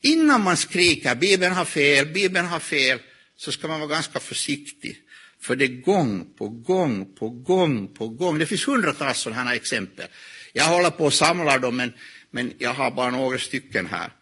[0.00, 2.98] Innan man skriker Bibeln har fel, Bibeln har fel,
[3.36, 4.96] så ska man vara ganska försiktig.
[5.40, 8.38] För det är gång på gång på gång på gång.
[8.38, 10.06] Det finns hundratals sådana här exempel.
[10.52, 11.92] Jag håller på att samla dem, men,
[12.30, 14.12] men jag har bara några stycken här.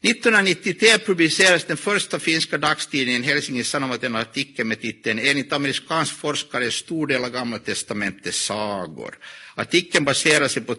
[0.00, 6.66] 1993 publicerades den första finska dagstidningen Helsingin Sanomat en artikel med titeln Enligt amerikansk forskare
[6.66, 9.18] är stor del av Gamla testamentet sagor.
[9.54, 10.74] Artikeln baserar sig på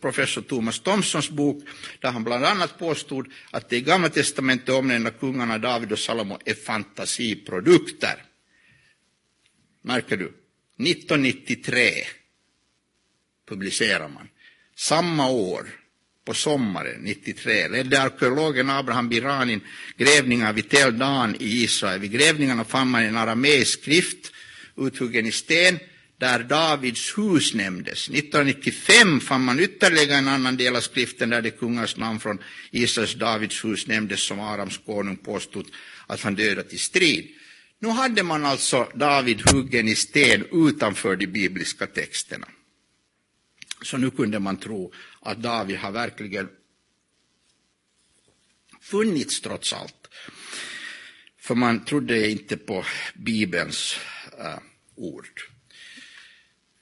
[0.00, 1.64] professor Thomas Thomsons bok
[2.00, 6.38] där han bland annat påstod att de i Gamla testamentet omnämnda kungarna David och Salomo
[6.44, 8.22] är fantasiprodukter.
[9.82, 10.24] Märker du?
[10.24, 11.92] 1993
[13.48, 14.28] publicerar man.
[14.76, 15.79] Samma år
[16.24, 19.60] på sommaren 93 ledde arkeologen Abraham Biranin
[19.96, 22.00] grävningar vid Tel Dan i Israel.
[22.00, 24.32] Vid grävningarna fann man en arameisk skrift
[24.76, 25.78] uthuggen i sten
[26.18, 28.08] där Davids hus nämndes.
[28.08, 32.38] 1995 fann man ytterligare en annan del av skriften där det kungars namn från
[32.70, 35.66] Israels Davids hus nämndes som Arams konung påstod
[36.06, 37.28] att han dödat i strid.
[37.78, 42.48] Nu hade man alltså David huggen i sten utanför de bibliska texterna.
[43.82, 46.48] Så nu kunde man tro att David har verkligen
[48.80, 50.08] funnits trots allt.
[51.38, 53.96] För man trodde inte på Bibelns
[54.38, 54.58] äh,
[54.94, 55.40] ord.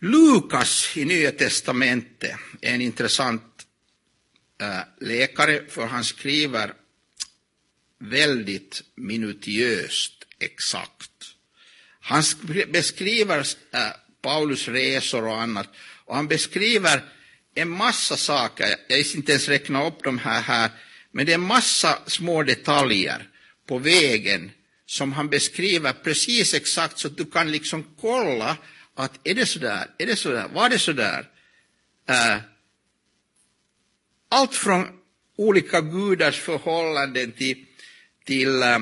[0.01, 3.67] Lukas i Nya testamentet är en intressant
[4.61, 6.75] äh, läkare för han skriver
[7.99, 11.11] väldigt minutiöst exakt.
[12.01, 12.23] Han
[12.69, 13.39] beskriver
[13.71, 13.81] äh,
[14.23, 15.69] Paulus resor och annat
[16.05, 17.03] och han beskriver
[17.55, 20.71] en massa saker, jag är inte ens räkna upp de här här,
[21.13, 23.29] men det är en massa små detaljer
[23.67, 24.51] på vägen
[24.87, 28.57] som han beskriver precis exakt så att du kan liksom kolla
[28.95, 31.29] att är det så där, är det sådär, var det så där?
[32.09, 32.37] Eh,
[34.29, 34.87] allt från
[35.37, 37.67] olika gudars förhållanden till,
[38.25, 38.79] till eh,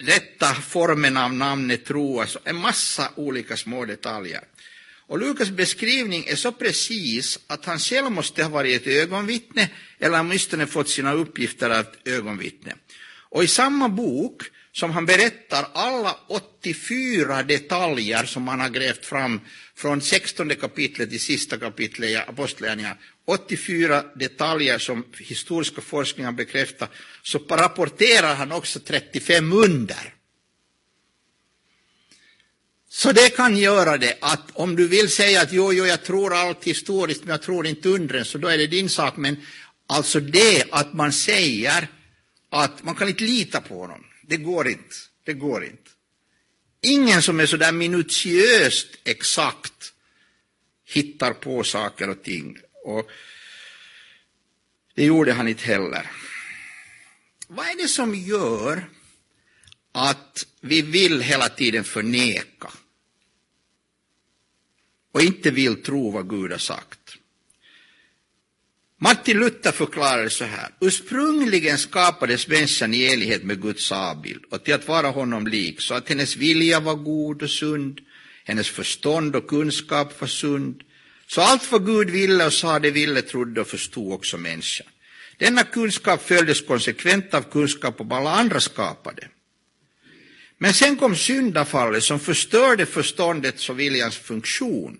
[0.00, 4.44] rätta formen av namnet tro, alltså en massa olika små detaljer.
[5.08, 10.20] Och Lukas beskrivning är så precis att han själv måste ha varit ett ögonvittne eller
[10.20, 12.74] åtminstone fått sina uppgifter av ett ögonvittne.
[13.30, 14.42] Och i samma bok
[14.72, 19.40] som han berättar alla 84 detaljer som han har grävt fram
[19.74, 26.88] från 16 kapitlet till sista kapitlet i Apostlagärningarna, 84 detaljer som historiska forskningar bekräftar,
[27.22, 30.17] så rapporterar han också 35 under.
[32.88, 36.34] Så det kan göra det att om du vill säga att jo, jo, jag tror
[36.34, 39.16] allt historiskt, men jag tror inte undren, så då är det din sak.
[39.16, 39.36] Men
[39.86, 41.88] alltså det att man säger
[42.50, 44.94] att man kan inte lita på honom, det går inte.
[45.24, 45.90] Det går inte.
[46.80, 49.92] Ingen som är så där minutiöst exakt
[50.84, 52.58] hittar på saker och ting.
[52.84, 53.10] Och
[54.94, 56.10] det gjorde han inte heller.
[57.48, 58.88] Vad är det som gör
[59.92, 62.70] att vi vill hela tiden förneka
[65.12, 66.98] och inte vill tro vad Gud har sagt.
[69.00, 70.68] Martin Luther förklarade så här.
[70.80, 75.94] Ursprungligen skapades människan i enlighet med Guds avbild och till att vara honom lik, så
[75.94, 78.00] att hennes vilja var god och sund,
[78.44, 80.82] hennes förstånd och kunskap var sund.
[81.26, 84.86] Så allt vad Gud ville och sa det ville trodde och förstod också människan.
[85.36, 89.28] Denna kunskap följdes konsekvent av kunskap om alla andra skapade.
[90.58, 94.98] Men sen kom syndafallet som förstörde förståndets och viljans funktion.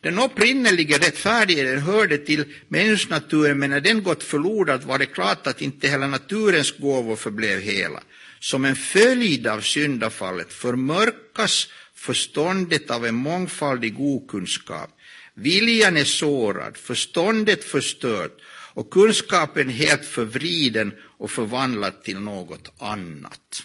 [0.00, 5.62] Den upprinnelige rättfärdigheten hörde till människnaturen, men när den gått förlorad var det klart att
[5.62, 8.02] inte hela naturens gåvor förblev hela.
[8.40, 14.90] Som en följd av syndafallet förmörkas förståndet av en mångfaldig okunskap.
[15.34, 18.36] Viljan är sårad, förståndet förstört
[18.74, 23.64] och kunskapen helt förvriden och förvandlad till något annat.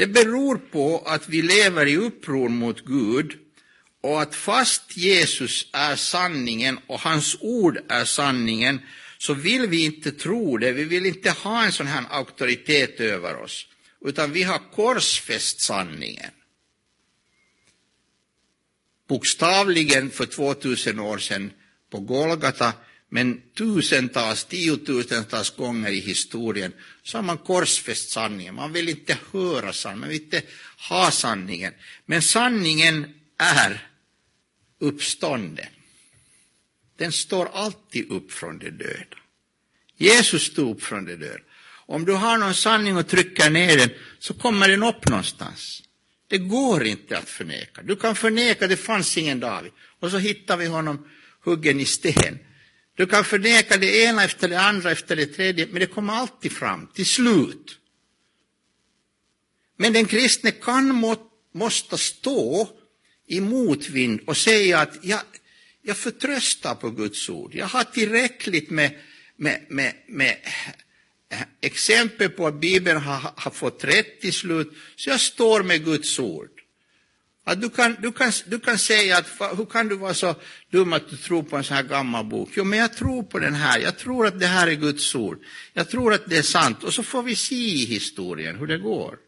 [0.00, 3.38] Det beror på att vi lever i uppror mot Gud
[4.00, 8.80] och att fast Jesus är sanningen och hans ord är sanningen
[9.18, 13.36] så vill vi inte tro det, vi vill inte ha en sån här auktoritet över
[13.36, 13.66] oss,
[14.04, 16.30] utan vi har korsfäst sanningen.
[19.08, 21.52] Bokstavligen för 2000 år sedan
[21.90, 22.72] på Golgata
[23.12, 28.54] men tusentals, tiotusentals gånger i historien så har man korsfäst sanningen.
[28.54, 30.42] Man vill inte höra sanningen, man vill inte
[30.88, 31.72] ha sanningen.
[32.06, 33.88] Men sanningen är
[34.78, 35.66] uppstånden.
[36.96, 39.16] Den står alltid upp från de döda.
[39.96, 41.44] Jesus stod upp från de döda.
[41.86, 45.82] Om du har någon sanning och trycker ner den så kommer den upp någonstans.
[46.28, 47.82] Det går inte att förneka.
[47.82, 49.72] Du kan förneka, det fanns ingen David.
[50.00, 51.08] Och så hittar vi honom
[51.44, 52.38] huggen i sten.
[52.94, 56.52] Du kan förneka det ena efter det andra efter det tredje, men det kommer alltid
[56.52, 57.78] fram till slut.
[59.76, 61.16] Men den kristne kan må,
[61.52, 62.68] måste stå
[63.26, 65.20] i motvind och säga att jag,
[65.82, 67.54] jag förtröstar på Guds ord.
[67.54, 68.98] Jag har tillräckligt med,
[69.36, 70.36] med, med, med
[71.60, 76.18] exempel på att Bibeln har, har fått rätt till slut, så jag står med Guds
[76.18, 76.59] ord.
[77.50, 80.34] Att du, kan, du, kan, du kan säga att hur kan du vara så
[80.70, 82.50] dum att du tror på en sån här gammal bok?
[82.54, 83.78] Jo, men jag tror på den här.
[83.78, 85.38] Jag tror att det här är Guds ord.
[85.72, 86.84] Jag tror att det är sant.
[86.84, 89.18] Och så får vi se i historien hur det går.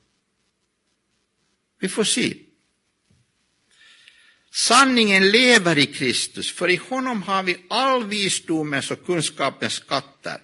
[1.81, 2.35] Vi får se.
[4.51, 10.39] Sanningen lever i Kristus, för i honom har vi all visdomens och kunskapens skatter.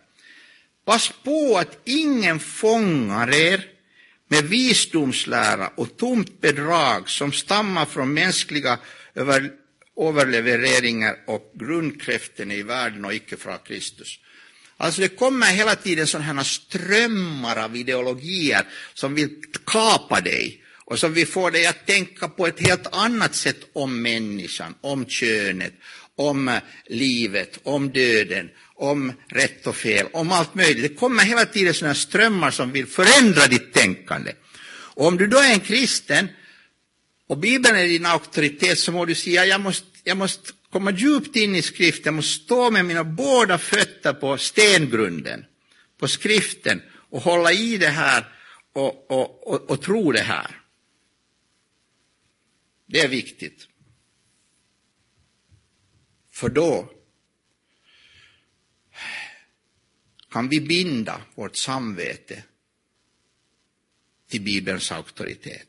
[0.84, 3.77] Pass på att ingen fångar er
[4.28, 8.78] med visdomslära och tomt bedrag som stammar från mänskliga
[9.14, 9.50] över,
[10.00, 14.18] överlevereringar och grundkräften i världen och icke från Kristus.
[14.76, 21.12] Alltså det kommer hela tiden sådana strömmar av ideologier som vill kapa dig och som
[21.12, 25.72] vill få dig att tänka på ett helt annat sätt om människan, om könet,
[26.16, 30.82] om livet, om döden, om rätt och fel, om allt möjligt.
[30.82, 34.32] Det kommer hela tiden sådana strömmar som vill förändra ditt tänkande.
[34.70, 36.28] Och om du då är en kristen
[37.26, 41.36] och Bibeln är din auktoritet så må du säga jag måste, jag måste komma djupt
[41.36, 45.44] in i skriften, jag måste stå med mina båda fötter på stengrunden,
[45.98, 48.28] på skriften och hålla i det här
[48.72, 50.60] och, och, och, och tro det här.
[52.86, 53.68] Det är viktigt.
[56.32, 56.97] För då
[60.38, 62.42] kan vi binda vårt samvete
[64.30, 65.68] till Bibelns auktoritet.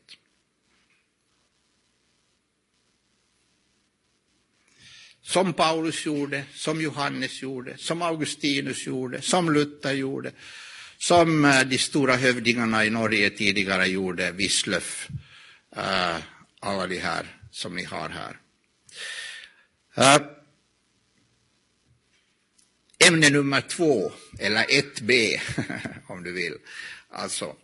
[5.22, 10.32] Som Paulus gjorde, som Johannes gjorde, som Augustinus gjorde, som Luther gjorde,
[10.98, 15.08] som eh, de stora hövdingarna i Norge tidigare gjorde, Wislöf,
[15.76, 16.16] eh,
[16.60, 18.36] alla de här som ni har här.
[19.94, 20.39] Eh,
[23.08, 25.40] Ämne nummer två, eller 1b
[26.06, 26.54] om du vill.
[27.10, 27.56] Alltså,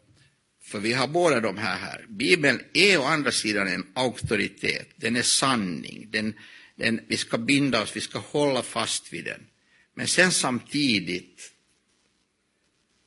[0.62, 2.06] för vi har båda de här här.
[2.08, 6.34] Bibeln är å andra sidan en auktoritet, den är sanning, den,
[6.76, 9.46] den, vi ska binda oss, vi ska hålla fast vid den.
[9.94, 11.52] Men sen samtidigt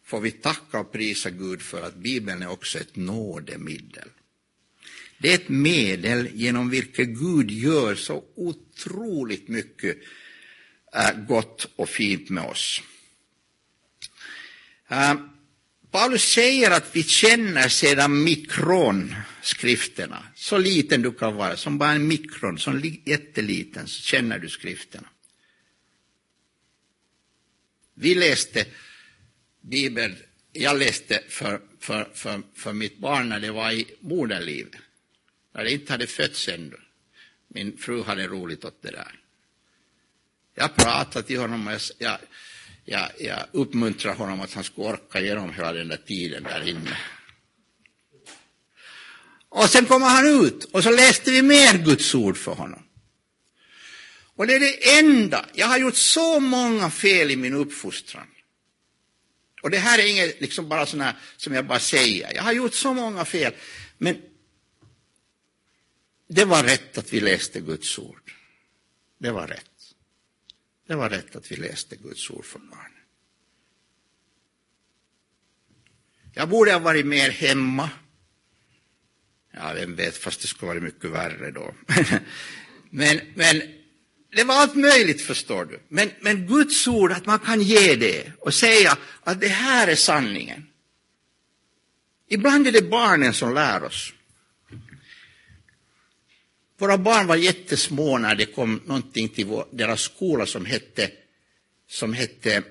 [0.04, 4.10] får vi tacka och prisa Gud för att Bibeln är också ett nådemedel.
[5.18, 9.98] Det är ett medel genom vilket Gud gör så otroligt mycket
[10.94, 12.82] Äh, gott och fint med oss.
[14.88, 15.16] Äh,
[15.92, 20.24] Paulus säger att vi känner sedan mikron skrifterna.
[20.36, 25.10] Så liten du kan vara, som bara en mikron, som jätteliten, så känner du skrifterna.
[27.94, 28.66] Vi läste
[29.62, 30.16] Bibeln,
[30.52, 34.76] jag läste för, för, för, för mitt barn när det var i moderlivet,
[35.54, 36.78] när det inte hade fötts ännu.
[37.48, 39.20] Min fru hade roligt åt det där.
[40.60, 42.18] Jag pratade till honom och jag,
[42.86, 46.98] jag, jag uppmuntrade honom att han skulle orka igenom hela den där tiden där inne.
[49.50, 52.84] Och sen kommer han ut och så läste vi mer Guds ord för honom.
[54.36, 58.28] Och det är det enda, jag har gjort så många fel i min uppfostran.
[59.62, 62.74] Och det här är inget liksom bara sådana som jag bara säger, jag har gjort
[62.74, 63.54] så många fel.
[63.98, 64.22] Men
[66.28, 68.34] det var rätt att vi läste Guds ord.
[69.18, 69.66] Det var rätt.
[70.90, 72.92] Det var rätt att vi läste Guds ord för barnen.
[76.34, 77.90] Jag borde ha varit mer hemma.
[79.52, 81.74] Ja, vem vet, fast det skulle varit mycket värre då.
[82.90, 83.62] men, men
[84.36, 85.80] det var allt möjligt, förstår du.
[85.88, 89.96] Men, men Guds ord, att man kan ge det och säga att det här är
[89.96, 90.68] sanningen.
[92.28, 94.14] Ibland är det barnen som lär oss.
[96.80, 101.12] Våra barn var jättesmå när det kom någonting till vår, deras skola som hette,
[101.90, 102.64] som hette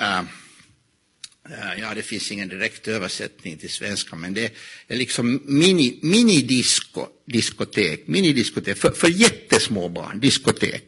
[0.00, 4.52] äh, äh ja, det finns ingen direkt översättning till svenska, men det
[4.88, 10.84] är liksom mini, minidisco, diskotek, minidiskotek för, för jättesmå barn, diskotek.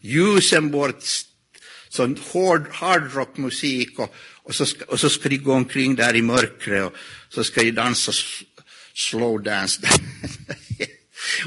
[0.00, 1.04] Ljusen bort,
[1.88, 6.22] sån hård hardrockmusik och, och, så ska, och så ska de gå omkring där i
[6.22, 6.96] mörkret och
[7.28, 8.12] så ska de dansa
[8.94, 9.80] slow dance.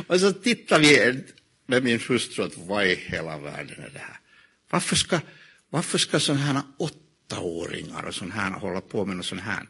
[0.08, 1.24] Och så tittar vi
[1.66, 4.20] med min hustru att vad i hela världen är det här?
[4.70, 5.20] Varför ska,
[5.70, 9.70] varför ska sådana här åttaåringar och sådana här hålla på med något sånt här?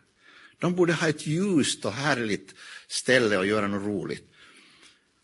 [0.59, 2.55] De borde ha ett ljust och härligt
[2.87, 4.33] ställe och göra något roligt.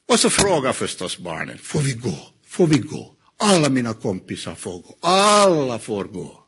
[0.08, 2.30] Och så frågar förstås barnen, får vi gå?
[2.48, 3.16] Får vi gå?
[3.38, 4.98] Alla mina kompisar får gå.
[5.02, 6.44] Alla får gå.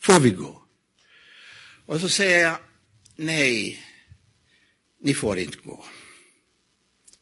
[0.00, 0.62] Får vi gå?
[1.86, 2.58] Och så säger jag,
[3.16, 3.84] nej,
[5.00, 5.84] ni får inte gå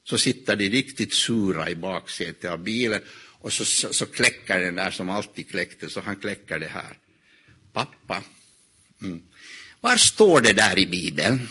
[0.08, 3.00] så sitter de riktigt sura i baksätet av bilen
[3.40, 6.98] och så, så, så kläcker den där som alltid kläckte, så han kläcker det här.
[7.72, 8.22] Pappa,
[9.02, 9.22] Mm.
[9.80, 11.48] Var står det där i Bibeln?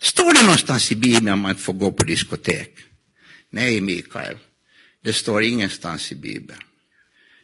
[0.00, 2.78] Står det någonstans i Bibeln att man inte får gå på diskotek?
[3.50, 4.38] Nej, Mikael,
[5.00, 6.60] det står ingenstans i Bibeln.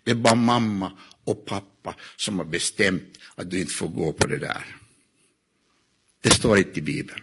[0.05, 4.27] Det är bara mamma och pappa som har bestämt att du inte får gå på
[4.27, 4.77] det där.
[6.23, 7.23] Det står inte i Bibeln.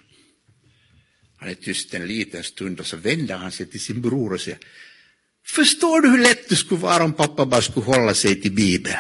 [1.40, 4.42] Han är tyst en liten stund och så vänder han sig till sin bror och
[4.42, 4.60] säger
[5.46, 8.98] Förstår du hur lätt det skulle vara om pappa bara skulle hålla sig till Bibeln?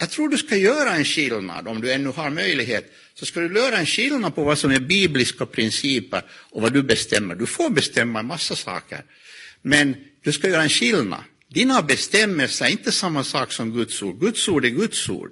[0.00, 3.58] Jag tror du ska göra en skillnad, om du ännu har möjlighet, så ska du
[3.58, 7.34] göra en skillnad på vad som är bibliska principer och vad du bestämmer.
[7.34, 9.04] Du får bestämma en massa saker,
[9.62, 11.20] men du ska göra en skillnad.
[11.48, 14.20] Dina bestämmelser är inte samma sak som Guds ord.
[14.20, 15.30] Guds ord är Guds ord.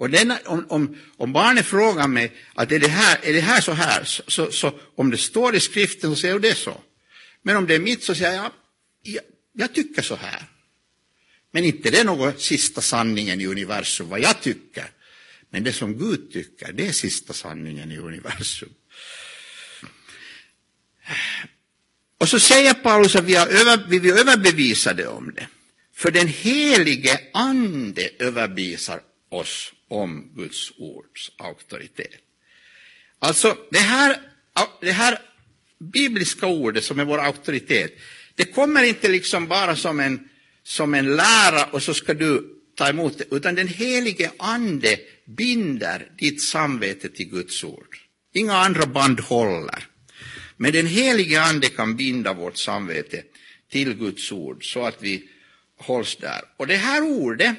[0.00, 3.60] Och denna, om, om, om barnet frågar mig att är det här, är det här
[3.60, 6.80] så här, så, så, så om det står i skriften så säger jag det så.
[7.42, 8.52] Men om det är mitt så säger jag,
[9.02, 9.22] jag,
[9.52, 10.42] jag tycker så här.
[11.50, 14.90] Men inte det är någon sista sanningen i universum, vad jag tycker.
[15.50, 18.74] Men det som Gud tycker, det är sista sanningen i universum.
[22.18, 25.46] Och så säger Paulus att vi, har över, vi blir överbevisade om det.
[25.94, 32.14] För den helige ande överbevisar oss om Guds ords auktoritet.
[33.18, 34.16] Alltså det här,
[34.80, 35.18] det här
[35.78, 37.92] bibliska ordet som är vår auktoritet,
[38.34, 40.28] det kommer inte liksom bara som en,
[40.62, 46.10] som en lära och så ska du ta emot det, utan den helige ande binder
[46.18, 47.96] ditt samvete till Guds ord.
[48.32, 49.86] Inga andra band håller.
[50.56, 53.22] Men den helige ande kan binda vårt samvete
[53.70, 55.28] till Guds ord så att vi
[55.76, 56.40] hålls där.
[56.56, 57.56] Och det här ordet,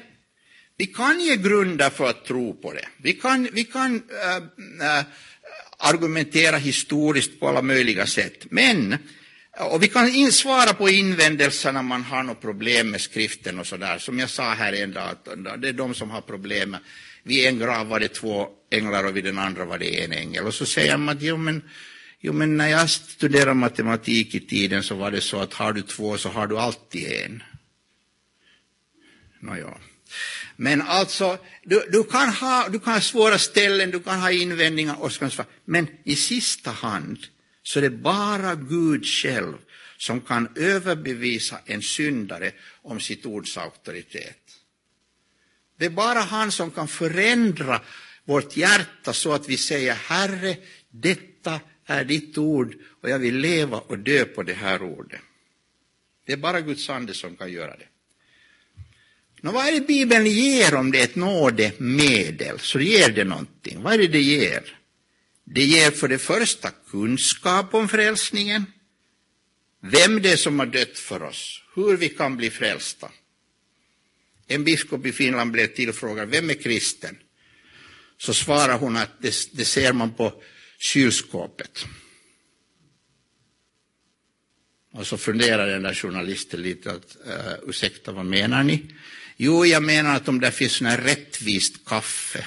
[0.76, 2.88] vi kan ge grunder för att tro på det.
[2.96, 4.36] Vi kan, vi kan äh,
[4.98, 5.04] äh,
[5.78, 8.46] argumentera historiskt på alla möjliga sätt.
[8.50, 8.96] Men,
[9.58, 13.98] och vi kan svara på invändelser när man har något problem med skriften och sådär.
[13.98, 15.16] Som jag sa här en dag,
[15.58, 16.76] det är de som har problem.
[17.22, 20.46] Vid en grav var det två änglar och vid den andra var det en ängel.
[20.46, 21.62] Och så säger man att jo, men,
[22.20, 25.82] jo, men när jag studerade matematik i tiden så var det så att har du
[25.82, 27.42] två så har du alltid en.
[29.40, 29.74] Nåja.
[30.62, 35.02] Men alltså, du, du, kan ha, du kan ha svåra ställen, du kan ha invändningar
[35.02, 37.18] och så men i sista hand
[37.62, 39.54] så är det bara Gud själv
[39.96, 42.52] som kan överbevisa en syndare
[42.82, 44.42] om sitt ords auktoritet.
[45.78, 47.80] Det är bara han som kan förändra
[48.24, 50.56] vårt hjärta så att vi säger Herre,
[50.90, 55.20] detta är ditt ord och jag vill leva och dö på det här ordet.
[56.26, 57.86] Det är bara Guds ande som kan göra det.
[59.44, 62.58] Nå, vad är det Bibeln ger om det är ett nådemedel?
[62.58, 63.82] Så ger det någonting.
[63.82, 64.78] Vad är det det ger?
[65.44, 68.64] Det ger för det första kunskap om frälsningen,
[69.80, 73.10] vem det är som har dött för oss, hur vi kan bli frälsta.
[74.46, 77.18] En biskop i Finland blev tillfrågad, vem är kristen?
[78.18, 80.42] Så svarar hon att det, det ser man på
[80.78, 81.86] kylskåpet.
[84.92, 88.94] Och så funderar den där journalisten lite, att, uh, ursäkta, vad menar ni?
[89.36, 92.44] Jo, jag menar att om det finns sån rättvist kaffe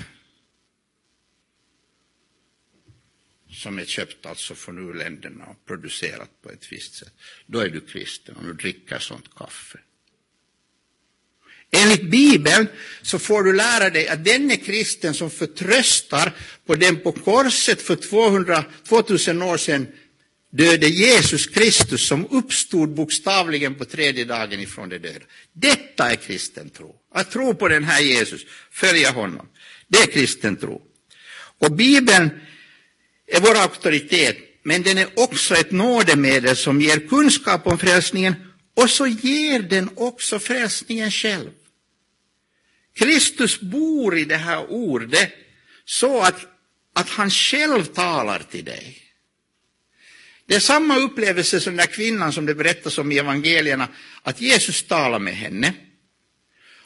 [3.50, 7.14] som är köpt alltså från u-länderna och producerat på ett visst sätt,
[7.46, 9.80] då är du kristen om du dricker sånt kaffe.
[11.72, 12.68] Enligt Bibeln
[13.02, 16.32] så får du lära dig att den är kristen som förtröstar
[16.66, 19.88] på den på korset för 200, 2000 år sedan
[20.58, 25.26] döde Jesus Kristus som uppstod bokstavligen på tredje dagen ifrån de döda.
[25.54, 26.96] Detta är kristen tro.
[27.14, 28.42] Att tro på den här Jesus,
[28.72, 29.48] följa honom.
[29.88, 30.82] Det är kristen tro.
[31.60, 32.30] Och Bibeln
[33.28, 38.36] är vår auktoritet, men den är också ett nådemedel som ger kunskap om frälsningen
[38.76, 41.50] och så ger den också frälsningen själv.
[42.98, 45.34] Kristus bor i det här ordet
[45.86, 46.40] så att,
[46.94, 49.05] att han själv talar till dig.
[50.48, 53.88] Det är samma upplevelse som den där kvinnan som det berättas om i evangelierna,
[54.24, 55.74] att Jesus talade med henne.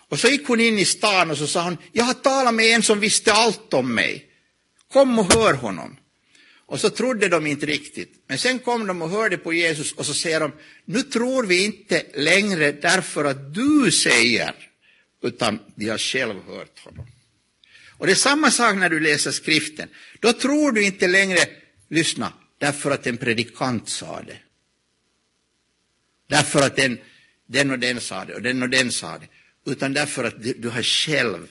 [0.09, 2.65] Och så gick hon in i stan och så sa hon, jag har talat med
[2.65, 4.25] en som visste allt om mig.
[4.91, 5.97] Kom och hör honom.
[6.65, 8.13] Och så trodde de inte riktigt.
[8.27, 10.51] Men sen kom de och hörde på Jesus och så säger de,
[10.85, 14.55] nu tror vi inte längre därför att du säger,
[15.23, 17.07] utan vi har själv hört honom.
[17.97, 19.89] Och det är samma sak när du läser skriften.
[20.19, 21.39] Då tror du inte längre,
[21.89, 24.37] lyssna, därför att en predikant sa det.
[26.27, 26.99] Därför att den,
[27.45, 29.27] den och den sa det och den och den sa det.
[29.71, 31.47] Utan därför att du, du har själv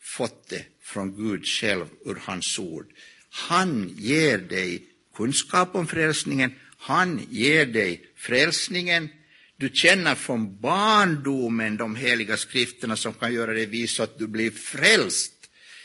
[0.00, 2.86] fått det från Gud själv ur hans ord.
[3.30, 4.82] Han ger dig
[5.14, 9.08] kunskap om frälsningen, han ger dig frälsningen,
[9.56, 14.26] du känner från barndomen de heliga skrifterna som kan göra dig vis så att du
[14.26, 15.32] blir frälst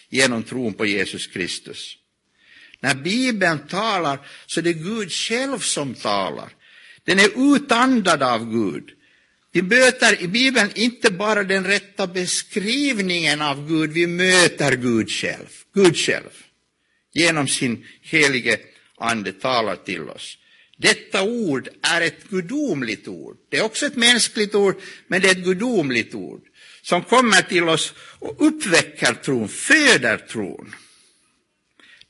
[0.10, 1.98] genom tron på Jesus Kristus.
[2.82, 6.50] När Bibeln talar så är det Gud själv som talar.
[7.04, 8.90] Den är utandad av Gud.
[9.52, 15.50] Vi möter i Bibeln inte bara den rätta beskrivningen av Gud, vi möter Gud själv.
[15.74, 16.30] Gud själv.
[17.14, 18.58] Genom sin helige
[18.98, 20.38] ande talar till oss.
[20.78, 23.38] Detta ord är ett gudomligt ord.
[23.50, 24.76] Det är också ett mänskligt ord,
[25.08, 26.42] men det är ett gudomligt ord
[26.82, 30.76] som kommer till oss och uppväcker tron, föder tron.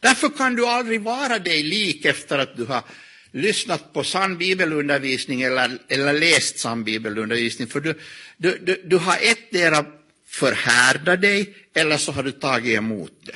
[0.01, 2.83] Därför kan du aldrig vara dig lik efter att du har
[3.31, 7.99] lyssnat på sann bibelundervisning eller, eller läst sann bibelundervisning, för du,
[8.37, 9.85] du, du, du har ettdera
[10.25, 13.35] förhärdat dig eller så har du tagit emot det.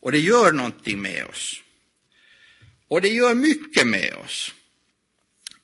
[0.00, 1.62] Och det gör någonting med oss.
[2.88, 4.54] Och det gör mycket med oss.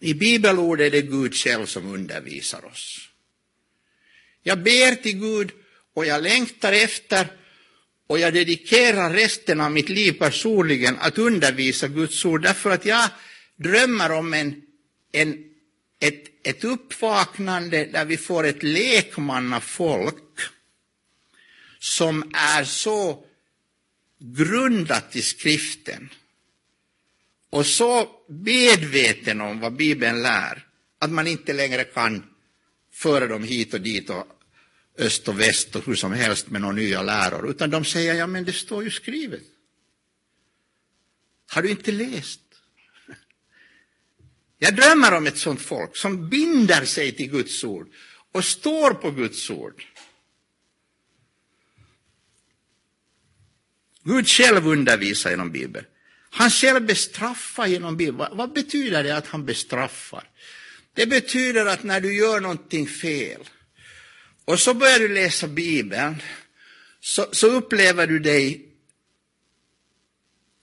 [0.00, 3.08] I bibelordet är det Gud själv som undervisar oss.
[4.42, 5.52] Jag ber till Gud
[5.94, 7.28] och jag längtar efter
[8.06, 12.42] och jag dedikerar resten av mitt liv personligen att undervisa Guds ord.
[12.42, 13.08] Därför att jag
[13.56, 14.62] drömmer om en,
[15.12, 15.44] en,
[16.00, 20.40] ett, ett uppvaknande där vi får ett lekmannafolk
[21.78, 23.24] som är så
[24.18, 26.08] grundat i skriften
[27.50, 30.66] och så medveten om vad Bibeln lär
[30.98, 32.24] att man inte längre kan
[32.92, 34.26] föra dem hit och dit och
[34.98, 38.26] öst och väst och hur som helst med några nya läror, utan de säger ja
[38.26, 39.42] men det står ju skrivet.
[41.50, 42.40] Har du inte läst?
[44.58, 47.88] Jag drömmer om ett sånt folk som binder sig till Guds ord
[48.32, 49.84] och står på Guds ord.
[54.04, 55.86] Gud själv undervisar genom Bibeln.
[56.30, 58.36] Han själv bestraffar genom Bibeln.
[58.36, 60.30] Vad betyder det att han bestraffar?
[60.94, 63.48] Det betyder att när du gör någonting fel
[64.44, 66.22] och så börjar du läsa Bibeln,
[67.00, 68.68] så, så upplever du dig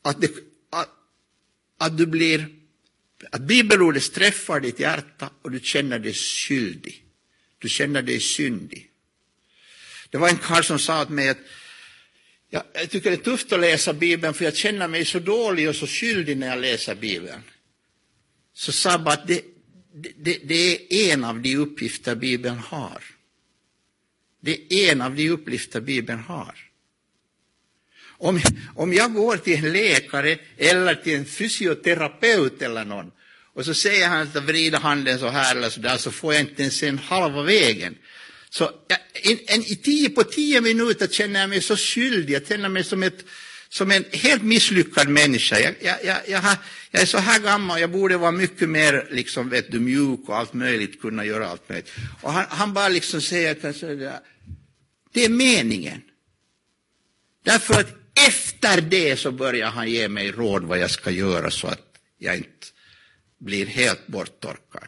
[0.01, 0.31] att, det,
[0.69, 0.89] att,
[1.77, 2.47] att du blir,
[3.31, 7.05] att bibelordet träffar ditt hjärta och du känner dig skyldig.
[7.57, 8.89] Du känner dig syndig.
[10.09, 11.37] Det var en karl som sa till mig att
[12.49, 15.69] ja, jag tycker det är tufft att läsa Bibeln för jag känner mig så dålig
[15.69, 17.41] och så skyldig när jag läser Bibeln.
[18.53, 19.41] Så sa jag bara att det,
[20.17, 23.03] det, det är en av de uppgifter Bibeln har.
[24.41, 26.55] Det är en av de uppgifter Bibeln har.
[28.03, 28.41] Om,
[28.75, 33.11] om jag går till en läkare eller till en fysioterapeut eller någon
[33.53, 36.41] och så säger han att vrida handen så här eller så där så får jag
[36.41, 37.97] inte ens en halva vägen.
[38.49, 38.99] Så jag,
[39.31, 42.83] en, en, i tio, på tio minuter känner jag mig så skyldig, jag känner mig
[42.83, 43.25] som, ett,
[43.71, 45.59] som en helt misslyckad människa.
[45.59, 46.57] Jag, jag, jag, jag, har,
[46.91, 50.37] jag är så här gammal, jag borde vara mycket mer liksom, vet du, mjuk och
[50.37, 51.91] allt möjligt, kunna göra allt möjligt.
[52.21, 53.61] Och han, han bara liksom säger att
[55.13, 56.01] det är meningen.
[57.43, 57.95] Därför att
[58.29, 62.37] efter det så börjar han ge mig råd vad jag ska göra så att jag
[62.37, 62.67] inte
[63.39, 64.87] blir helt borttorkad.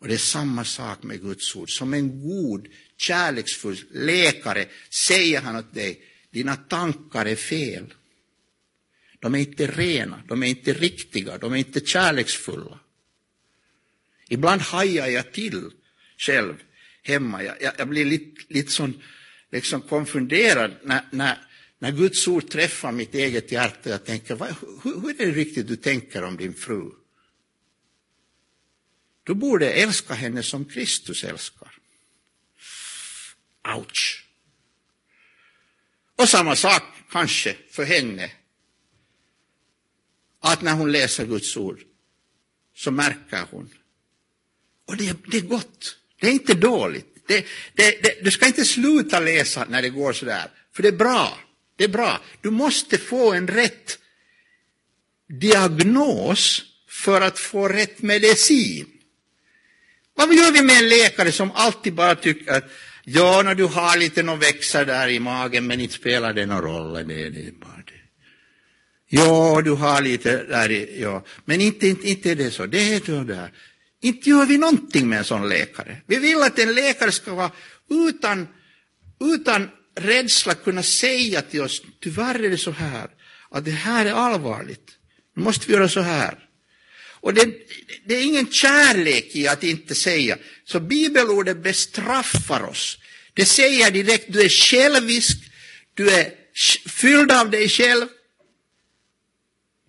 [0.00, 1.78] Och det är samma sak med Guds ord.
[1.78, 2.68] Som en god,
[3.06, 6.00] kärleksfull läkare säger han åt dig,
[6.30, 7.94] dina tankar är fel.
[9.20, 12.80] De är inte rena, de är inte riktiga, de är inte kärleksfulla.
[14.28, 15.70] Ibland hajar jag till
[16.18, 16.54] själv
[17.02, 17.42] hemma.
[17.42, 19.02] Jag, jag, jag blir lite, lite sån,
[19.50, 21.38] liksom konfunderad när, när,
[21.78, 23.90] när Guds ord träffar mitt eget hjärta.
[23.90, 26.90] Jag tänker, vad, hur, hur är det riktigt du tänker om din fru?
[29.24, 31.73] Du borde älska henne som Kristus älskar.
[33.68, 34.24] Ouch!
[36.16, 38.30] Och samma sak kanske för henne.
[40.40, 41.80] Att när hon läser Guds ord
[42.74, 43.70] så märker hon.
[44.86, 45.98] Och det, det är gott.
[46.20, 47.14] Det är inte dåligt.
[47.26, 50.96] Det, det, det, du ska inte sluta läsa när det går sådär, för det är
[50.96, 51.38] bra.
[51.76, 52.20] Det är bra.
[52.40, 53.98] Du måste få en rätt
[55.28, 58.86] diagnos för att få rätt medicin.
[60.14, 62.64] Vad gör vi med en läkare som alltid bara tycker att
[63.04, 66.62] ja, när du har lite någon växa där i magen, men inte spelar det någon
[66.62, 66.92] roll.
[66.92, 68.04] Det, det är bara det.
[69.08, 72.66] Ja, du har lite där i, ja, men inte, inte, inte är det så.
[72.66, 73.52] Det är det där.
[74.02, 75.96] Inte gör vi någonting med en sån läkare.
[76.06, 77.50] Vi vill att en läkare ska vara
[77.90, 78.48] utan,
[79.34, 83.08] utan rädsla kunna säga till oss, tyvärr är det så här,
[83.50, 84.90] att det här är allvarligt.
[85.36, 86.38] Nu måste vi göra så här.
[87.24, 87.48] Och det,
[88.04, 90.38] det, är ingen kärlek i att inte säga.
[90.64, 92.98] Så bibelordet bestraffar oss.
[93.34, 95.36] Det säger direkt, du är självisk,
[95.94, 96.34] du är
[96.88, 98.06] fylld av dig själv.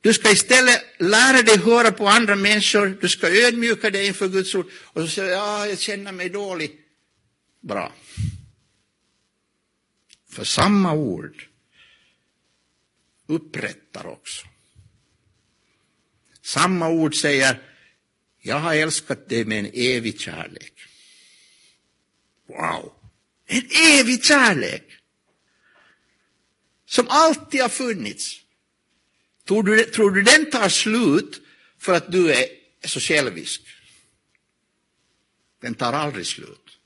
[0.02, 4.56] Du ska istället lära dig höra på andra människor, du ska ödmjuka dig inför Guds
[4.56, 6.72] ord och så säger ja, jag känner mig dålig.
[7.62, 7.94] Bra.
[10.30, 11.44] För samma ord
[13.28, 14.48] upprättar också.
[16.46, 17.62] Samma ord säger,
[18.42, 20.74] jag har älskat dig med en evig kärlek.
[22.48, 22.94] Wow!
[23.46, 24.84] En evig kärlek!
[26.86, 28.42] Som alltid har funnits.
[29.48, 31.42] Tror du, tror du den tar slut
[31.78, 32.46] för att du är
[32.84, 33.62] så självisk?
[35.62, 36.78] Den tar aldrig slut.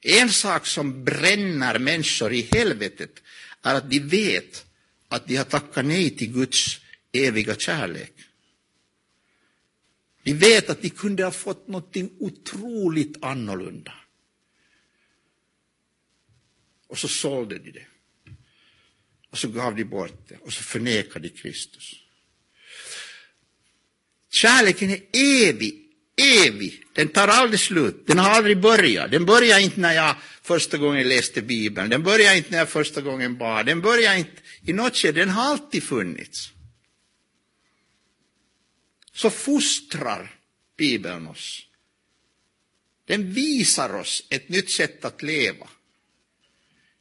[0.00, 3.22] En sak som bränner människor i helvetet
[3.62, 4.66] är att de vet
[5.08, 6.79] att de har tackat nej till Guds
[7.12, 8.12] eviga kärlek.
[10.22, 13.92] De vet att de kunde ha fått något otroligt annorlunda.
[16.86, 17.86] Och så sålde de det.
[19.30, 21.94] Och så gav de bort det och så förnekade de Kristus.
[24.30, 25.74] Kärleken är evig,
[26.16, 26.84] evig.
[26.92, 28.06] Den tar aldrig slut.
[28.06, 29.10] Den har aldrig börjat.
[29.10, 31.90] Den börjar inte när jag första gången läste Bibeln.
[31.90, 33.66] Den börjar inte när jag första gången bad.
[33.66, 35.20] Den börjar inte i något skede.
[35.20, 36.52] Den har alltid funnits.
[39.20, 40.34] Så fostrar
[40.76, 41.66] Bibeln oss.
[43.06, 45.68] Den visar oss ett nytt sätt att leva.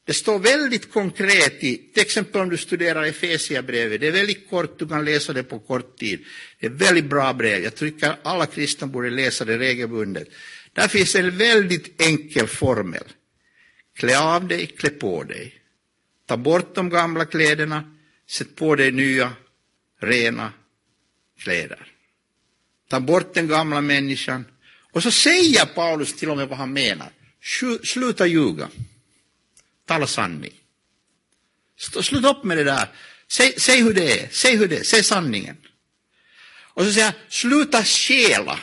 [0.06, 4.80] Det står väldigt konkret i, till exempel om du studerar Efesierbrevet, det är väldigt kort,
[4.80, 6.26] du kan läsa det på kort tid.
[6.60, 10.28] Det är ett väldigt bra brev, jag tycker alla kristna borde läsa det regelbundet.
[10.74, 13.04] Där finns en väldigt enkel formel.
[13.96, 15.62] Klä av dig, klä på dig.
[16.26, 17.96] Ta bort de gamla kläderna,
[18.28, 19.34] sätt på dig nya,
[20.00, 20.54] rena
[21.38, 21.96] kläder.
[22.90, 24.46] Ta bort den gamla människan.
[24.92, 27.12] Och så säger Paulus till och med vad han menar.
[27.84, 28.70] Sluta ljuga.
[29.86, 30.54] Tala sanning.
[32.02, 32.88] Sluta upp med det där.
[33.28, 34.30] Säg, säg hur det är.
[34.32, 34.84] Säg hur det är.
[34.84, 35.58] Säg sanningen.
[36.62, 38.60] Och så säger han, sluta stjäla.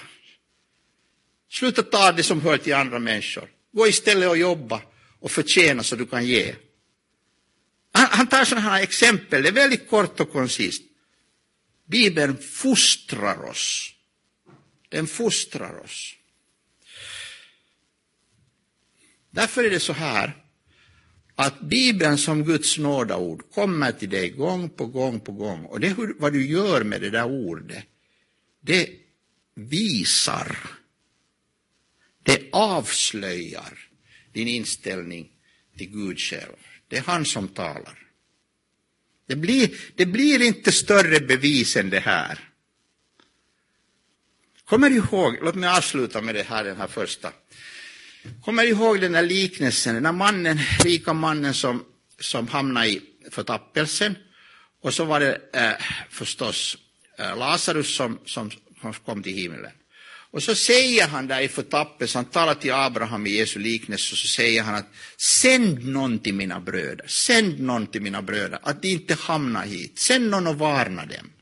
[1.50, 3.48] Sluta ta det som hör till andra människor.
[3.72, 4.82] Gå istället och jobba
[5.20, 6.54] och förtjäna så du kan ge.
[7.92, 10.82] Han, han tar sådana här exempel, det är väldigt kort och koncist.
[11.88, 13.92] Bibeln fostrar oss.
[14.88, 16.14] Den fostrar oss.
[19.30, 20.32] Därför är det så här
[21.34, 25.64] att Bibeln som Guds nådaord kommer till dig gång på gång på gång.
[25.64, 27.84] Och det är vad du gör med det där ordet.
[28.60, 28.90] Det
[29.54, 30.56] visar,
[32.22, 33.78] det avslöjar
[34.32, 35.28] din inställning
[35.76, 36.56] till Gud själv.
[36.88, 37.98] Det är han som talar.
[39.26, 42.48] Det blir, det blir inte större bevis än det här.
[44.68, 47.32] Kommer du ihåg, låt mig avsluta med det här, den här första
[48.44, 51.84] Kommer du ihåg den där liknelsen, den där mannen, rika mannen som,
[52.20, 54.16] som hamnade i förtappelsen?
[54.82, 55.72] Och så var det eh,
[56.10, 56.76] förstås
[57.18, 58.50] eh, Lazarus som, som,
[58.80, 59.72] som kom till himlen.
[60.30, 64.18] Och så säger han där i förtappelsen, han talar till Abraham i Jesu liknelse, och
[64.18, 64.86] så säger han att
[65.16, 69.98] sänd någon till mina bröder, sänd någon till mina bröder, att de inte hamnar hit,
[69.98, 71.32] sänd någon och varna dem.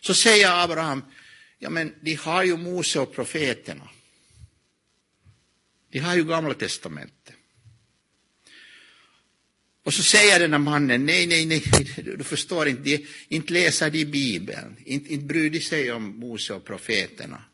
[0.00, 1.02] Så säger Abraham,
[1.58, 3.88] ja men de har ju Mose och profeterna.
[5.90, 7.34] De har ju Gamla testamentet.
[9.88, 11.62] Och så säger den här mannen, nej, nej, nej,
[12.16, 16.54] du förstår inte, de, inte läser de Bibeln, inte, inte bryr de sig om Mose
[16.54, 17.44] och profeterna.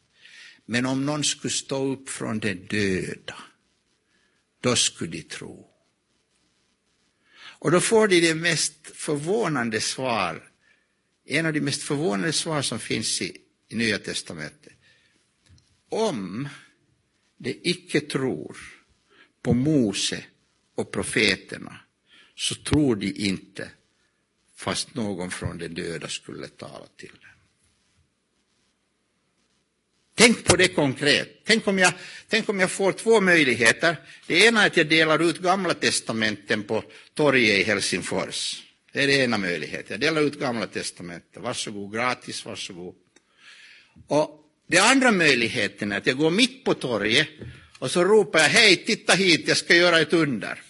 [0.67, 3.37] Men om någon skulle stå upp från de döda,
[4.61, 5.71] då skulle de tro.
[7.37, 10.51] Och då får de det mest förvånande svar,
[11.27, 13.37] en av de mest förvånande svar som finns i,
[13.75, 14.73] i Nya testamentet.
[15.89, 16.49] Om
[17.37, 18.57] de icke tror
[19.43, 20.25] på Mose
[20.75, 21.81] och profeterna
[22.35, 23.71] så tror de inte
[24.57, 27.31] fast någon från de döda skulle tala till dem.
[30.15, 31.41] Tänk på det konkret.
[31.45, 31.93] Tänk om, jag,
[32.29, 33.97] tänk om jag får två möjligheter.
[34.27, 38.63] Det ena är att jag delar ut Gamla testamenten på torget i Helsingfors.
[38.93, 39.87] Det är den ena möjligheten.
[39.89, 41.43] Jag delar ut Gamla testamenten.
[41.43, 42.95] Varsågod, gratis, varsågod.
[44.09, 47.29] Och den andra möjligheten är att jag går mitt på torget
[47.79, 50.63] och så ropar jag hej, titta hit, jag ska göra ett under.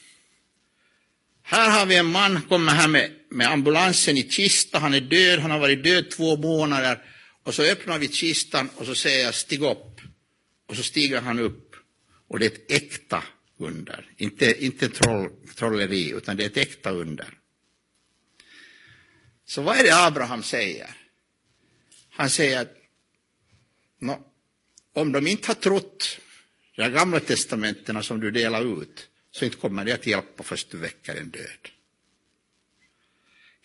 [1.42, 5.38] Här har vi en man, kommer här med, med ambulansen i kista, han är död,
[5.38, 7.02] han har varit död två månader.
[7.42, 10.00] Och så öppnar vi kistan och så säger jag stig upp.
[10.68, 11.76] Och så stiger han upp.
[12.28, 13.22] Och det är ett äkta
[13.58, 17.28] under, inte, inte troll, trolleri, utan det är ett äkta under.
[19.46, 20.90] Så vad är det Abraham säger?
[22.10, 22.83] Han säger att
[23.98, 24.24] No,
[24.94, 26.18] om de inte har trott
[26.76, 30.76] de gamla testamentena som du delar ut, så inte kommer det att hjälpa först du
[30.76, 31.68] väcker en död.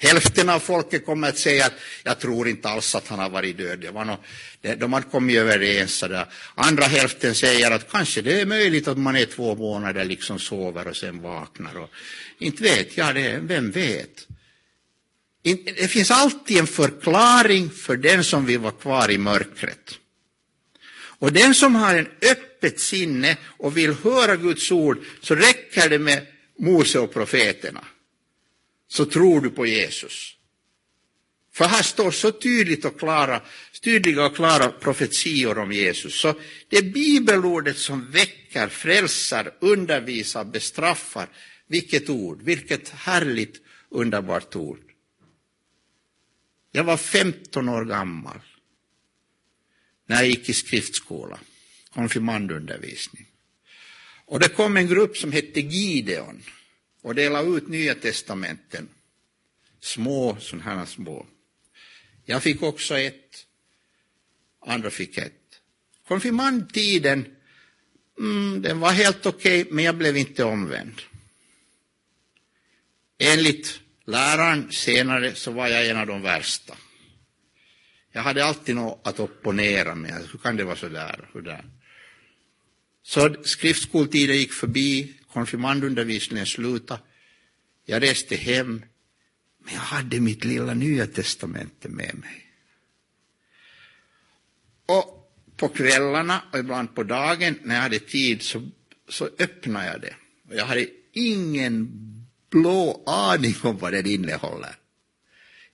[0.02, 1.74] Hälften av folket kommer att säga att
[2.04, 3.80] jag tror inte alls att han har varit död.
[3.80, 4.20] Det var något,
[4.78, 6.00] de har kommit överens.
[6.00, 6.26] Där.
[6.56, 10.88] Andra hälften säger att kanske det är möjligt att man är två månader liksom sover
[10.88, 11.78] och sen vaknar.
[11.78, 11.90] Och,
[12.40, 14.28] inte vet jag det, vem vet?
[15.66, 20.00] Det finns alltid en förklaring för den som vill vara kvar i mörkret.
[21.20, 26.00] Och den som har en öppet sinne och vill höra Guds ord så räcker det
[26.00, 26.28] med
[26.60, 27.86] Mose och profeterna.
[28.88, 30.36] Så tror du på Jesus.
[31.54, 33.42] För här står så tydligt och klara,
[33.82, 36.20] tydliga och klara profetior om Jesus.
[36.20, 36.34] Så
[36.70, 41.30] det är bibelordet som väcker, frälsar, undervisar, bestraffar.
[41.68, 44.80] Vilket ord, vilket härligt underbart ord.
[46.72, 48.40] Jag var 15 år gammal
[50.10, 51.40] när jag gick i skriftskola,
[51.94, 53.26] konfirmandundervisning.
[54.26, 56.44] Och det kom en grupp som hette Gideon
[57.02, 58.90] och delade ut Nya testamenten.
[59.80, 61.26] Små, sådana här små.
[62.26, 63.46] Jag fick också ett,
[64.66, 65.62] andra fick ett.
[66.08, 67.26] Konfirmandtiden,
[68.20, 71.02] mm, den var helt okej, okay, men jag blev inte omvänd.
[73.18, 76.78] Enligt läraren senare så var jag en av de värsta.
[78.20, 81.30] Jag hade alltid något att opponera mig, alltså, Hur kan det vara så där?
[81.34, 81.66] Hur där?
[83.04, 87.02] Så skriftskoltiden gick förbi, konfirmandundervisningen slutade.
[87.86, 88.84] Jag reste hem,
[89.60, 92.46] men jag hade mitt lilla nya testamente med mig.
[94.86, 98.70] Och på kvällarna och ibland på dagen när jag hade tid så,
[99.10, 100.16] så öppnade jag det.
[100.50, 101.90] Och jag hade ingen
[102.50, 104.79] blå aning om vad det innehåller.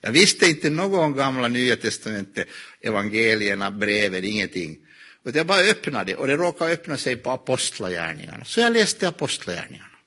[0.06, 2.48] Jag visste inte något om gamla nya testamentet,
[2.82, 4.78] evangelierna, breven, ingenting.
[5.24, 8.46] Utan jag bara öppnade och det råkade öppna sig på apostlagärningarna.
[8.46, 9.98] Så jag läste apostlagärningarna.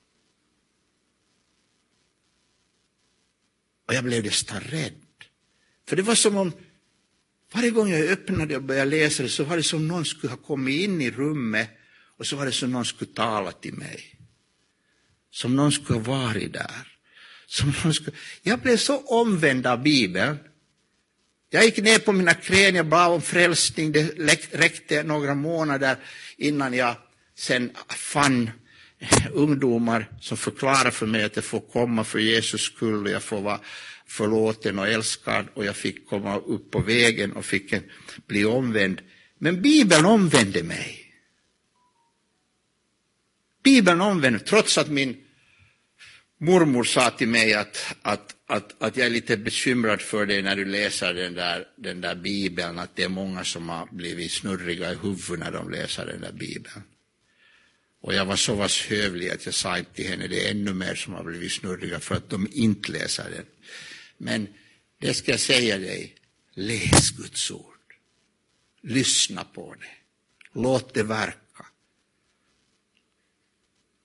[3.87, 4.93] Och jag blev nästan rädd.
[5.87, 6.51] För det var som om
[7.53, 10.37] varje gång jag öppnade och började läsa det så var det som någon skulle ha
[10.37, 11.69] kommit in i rummet
[12.17, 14.15] och så var det som någon skulle tala till mig.
[15.31, 16.88] Som någon skulle ha varit där.
[17.49, 17.73] Som.
[18.41, 20.37] Jag blev så omvänd av Bibeln.
[21.49, 24.19] Jag gick ner på mina knän, jag bad om frälsning, det
[24.51, 25.97] räckte några månader
[26.37, 26.95] innan jag
[27.35, 28.49] sen fann
[29.33, 33.41] ungdomar som förklarade för mig att jag får komma för Jesus skull och jag får
[33.41, 33.59] vara
[34.07, 37.83] förlåten och älskad och jag fick komma upp på vägen och fick en,
[38.27, 39.01] bli omvänd.
[39.37, 41.05] Men Bibeln omvände mig.
[43.63, 45.17] Bibeln omvände, trots att min
[46.39, 50.55] mormor sa till mig att, att, att, att jag är lite bekymrad för dig när
[50.55, 54.91] du läser den där, den där bibeln, att det är många som har blivit snurriga
[54.91, 56.83] i huvudet när de läser den där bibeln.
[58.01, 60.73] Och jag var så pass hövlig att jag sa inte till henne, det är ännu
[60.73, 63.45] mer som har blivit snurriga för att de inte läser den.
[64.17, 64.47] Men
[64.99, 66.15] det ska jag säga dig,
[66.53, 67.75] läs Guds ord.
[68.81, 69.89] Lyssna på det.
[70.59, 71.65] Låt det verka.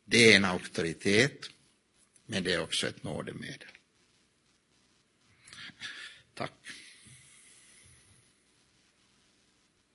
[0.05, 1.51] Det är en auktoritet,
[2.27, 3.74] men det är också ett nådemedel.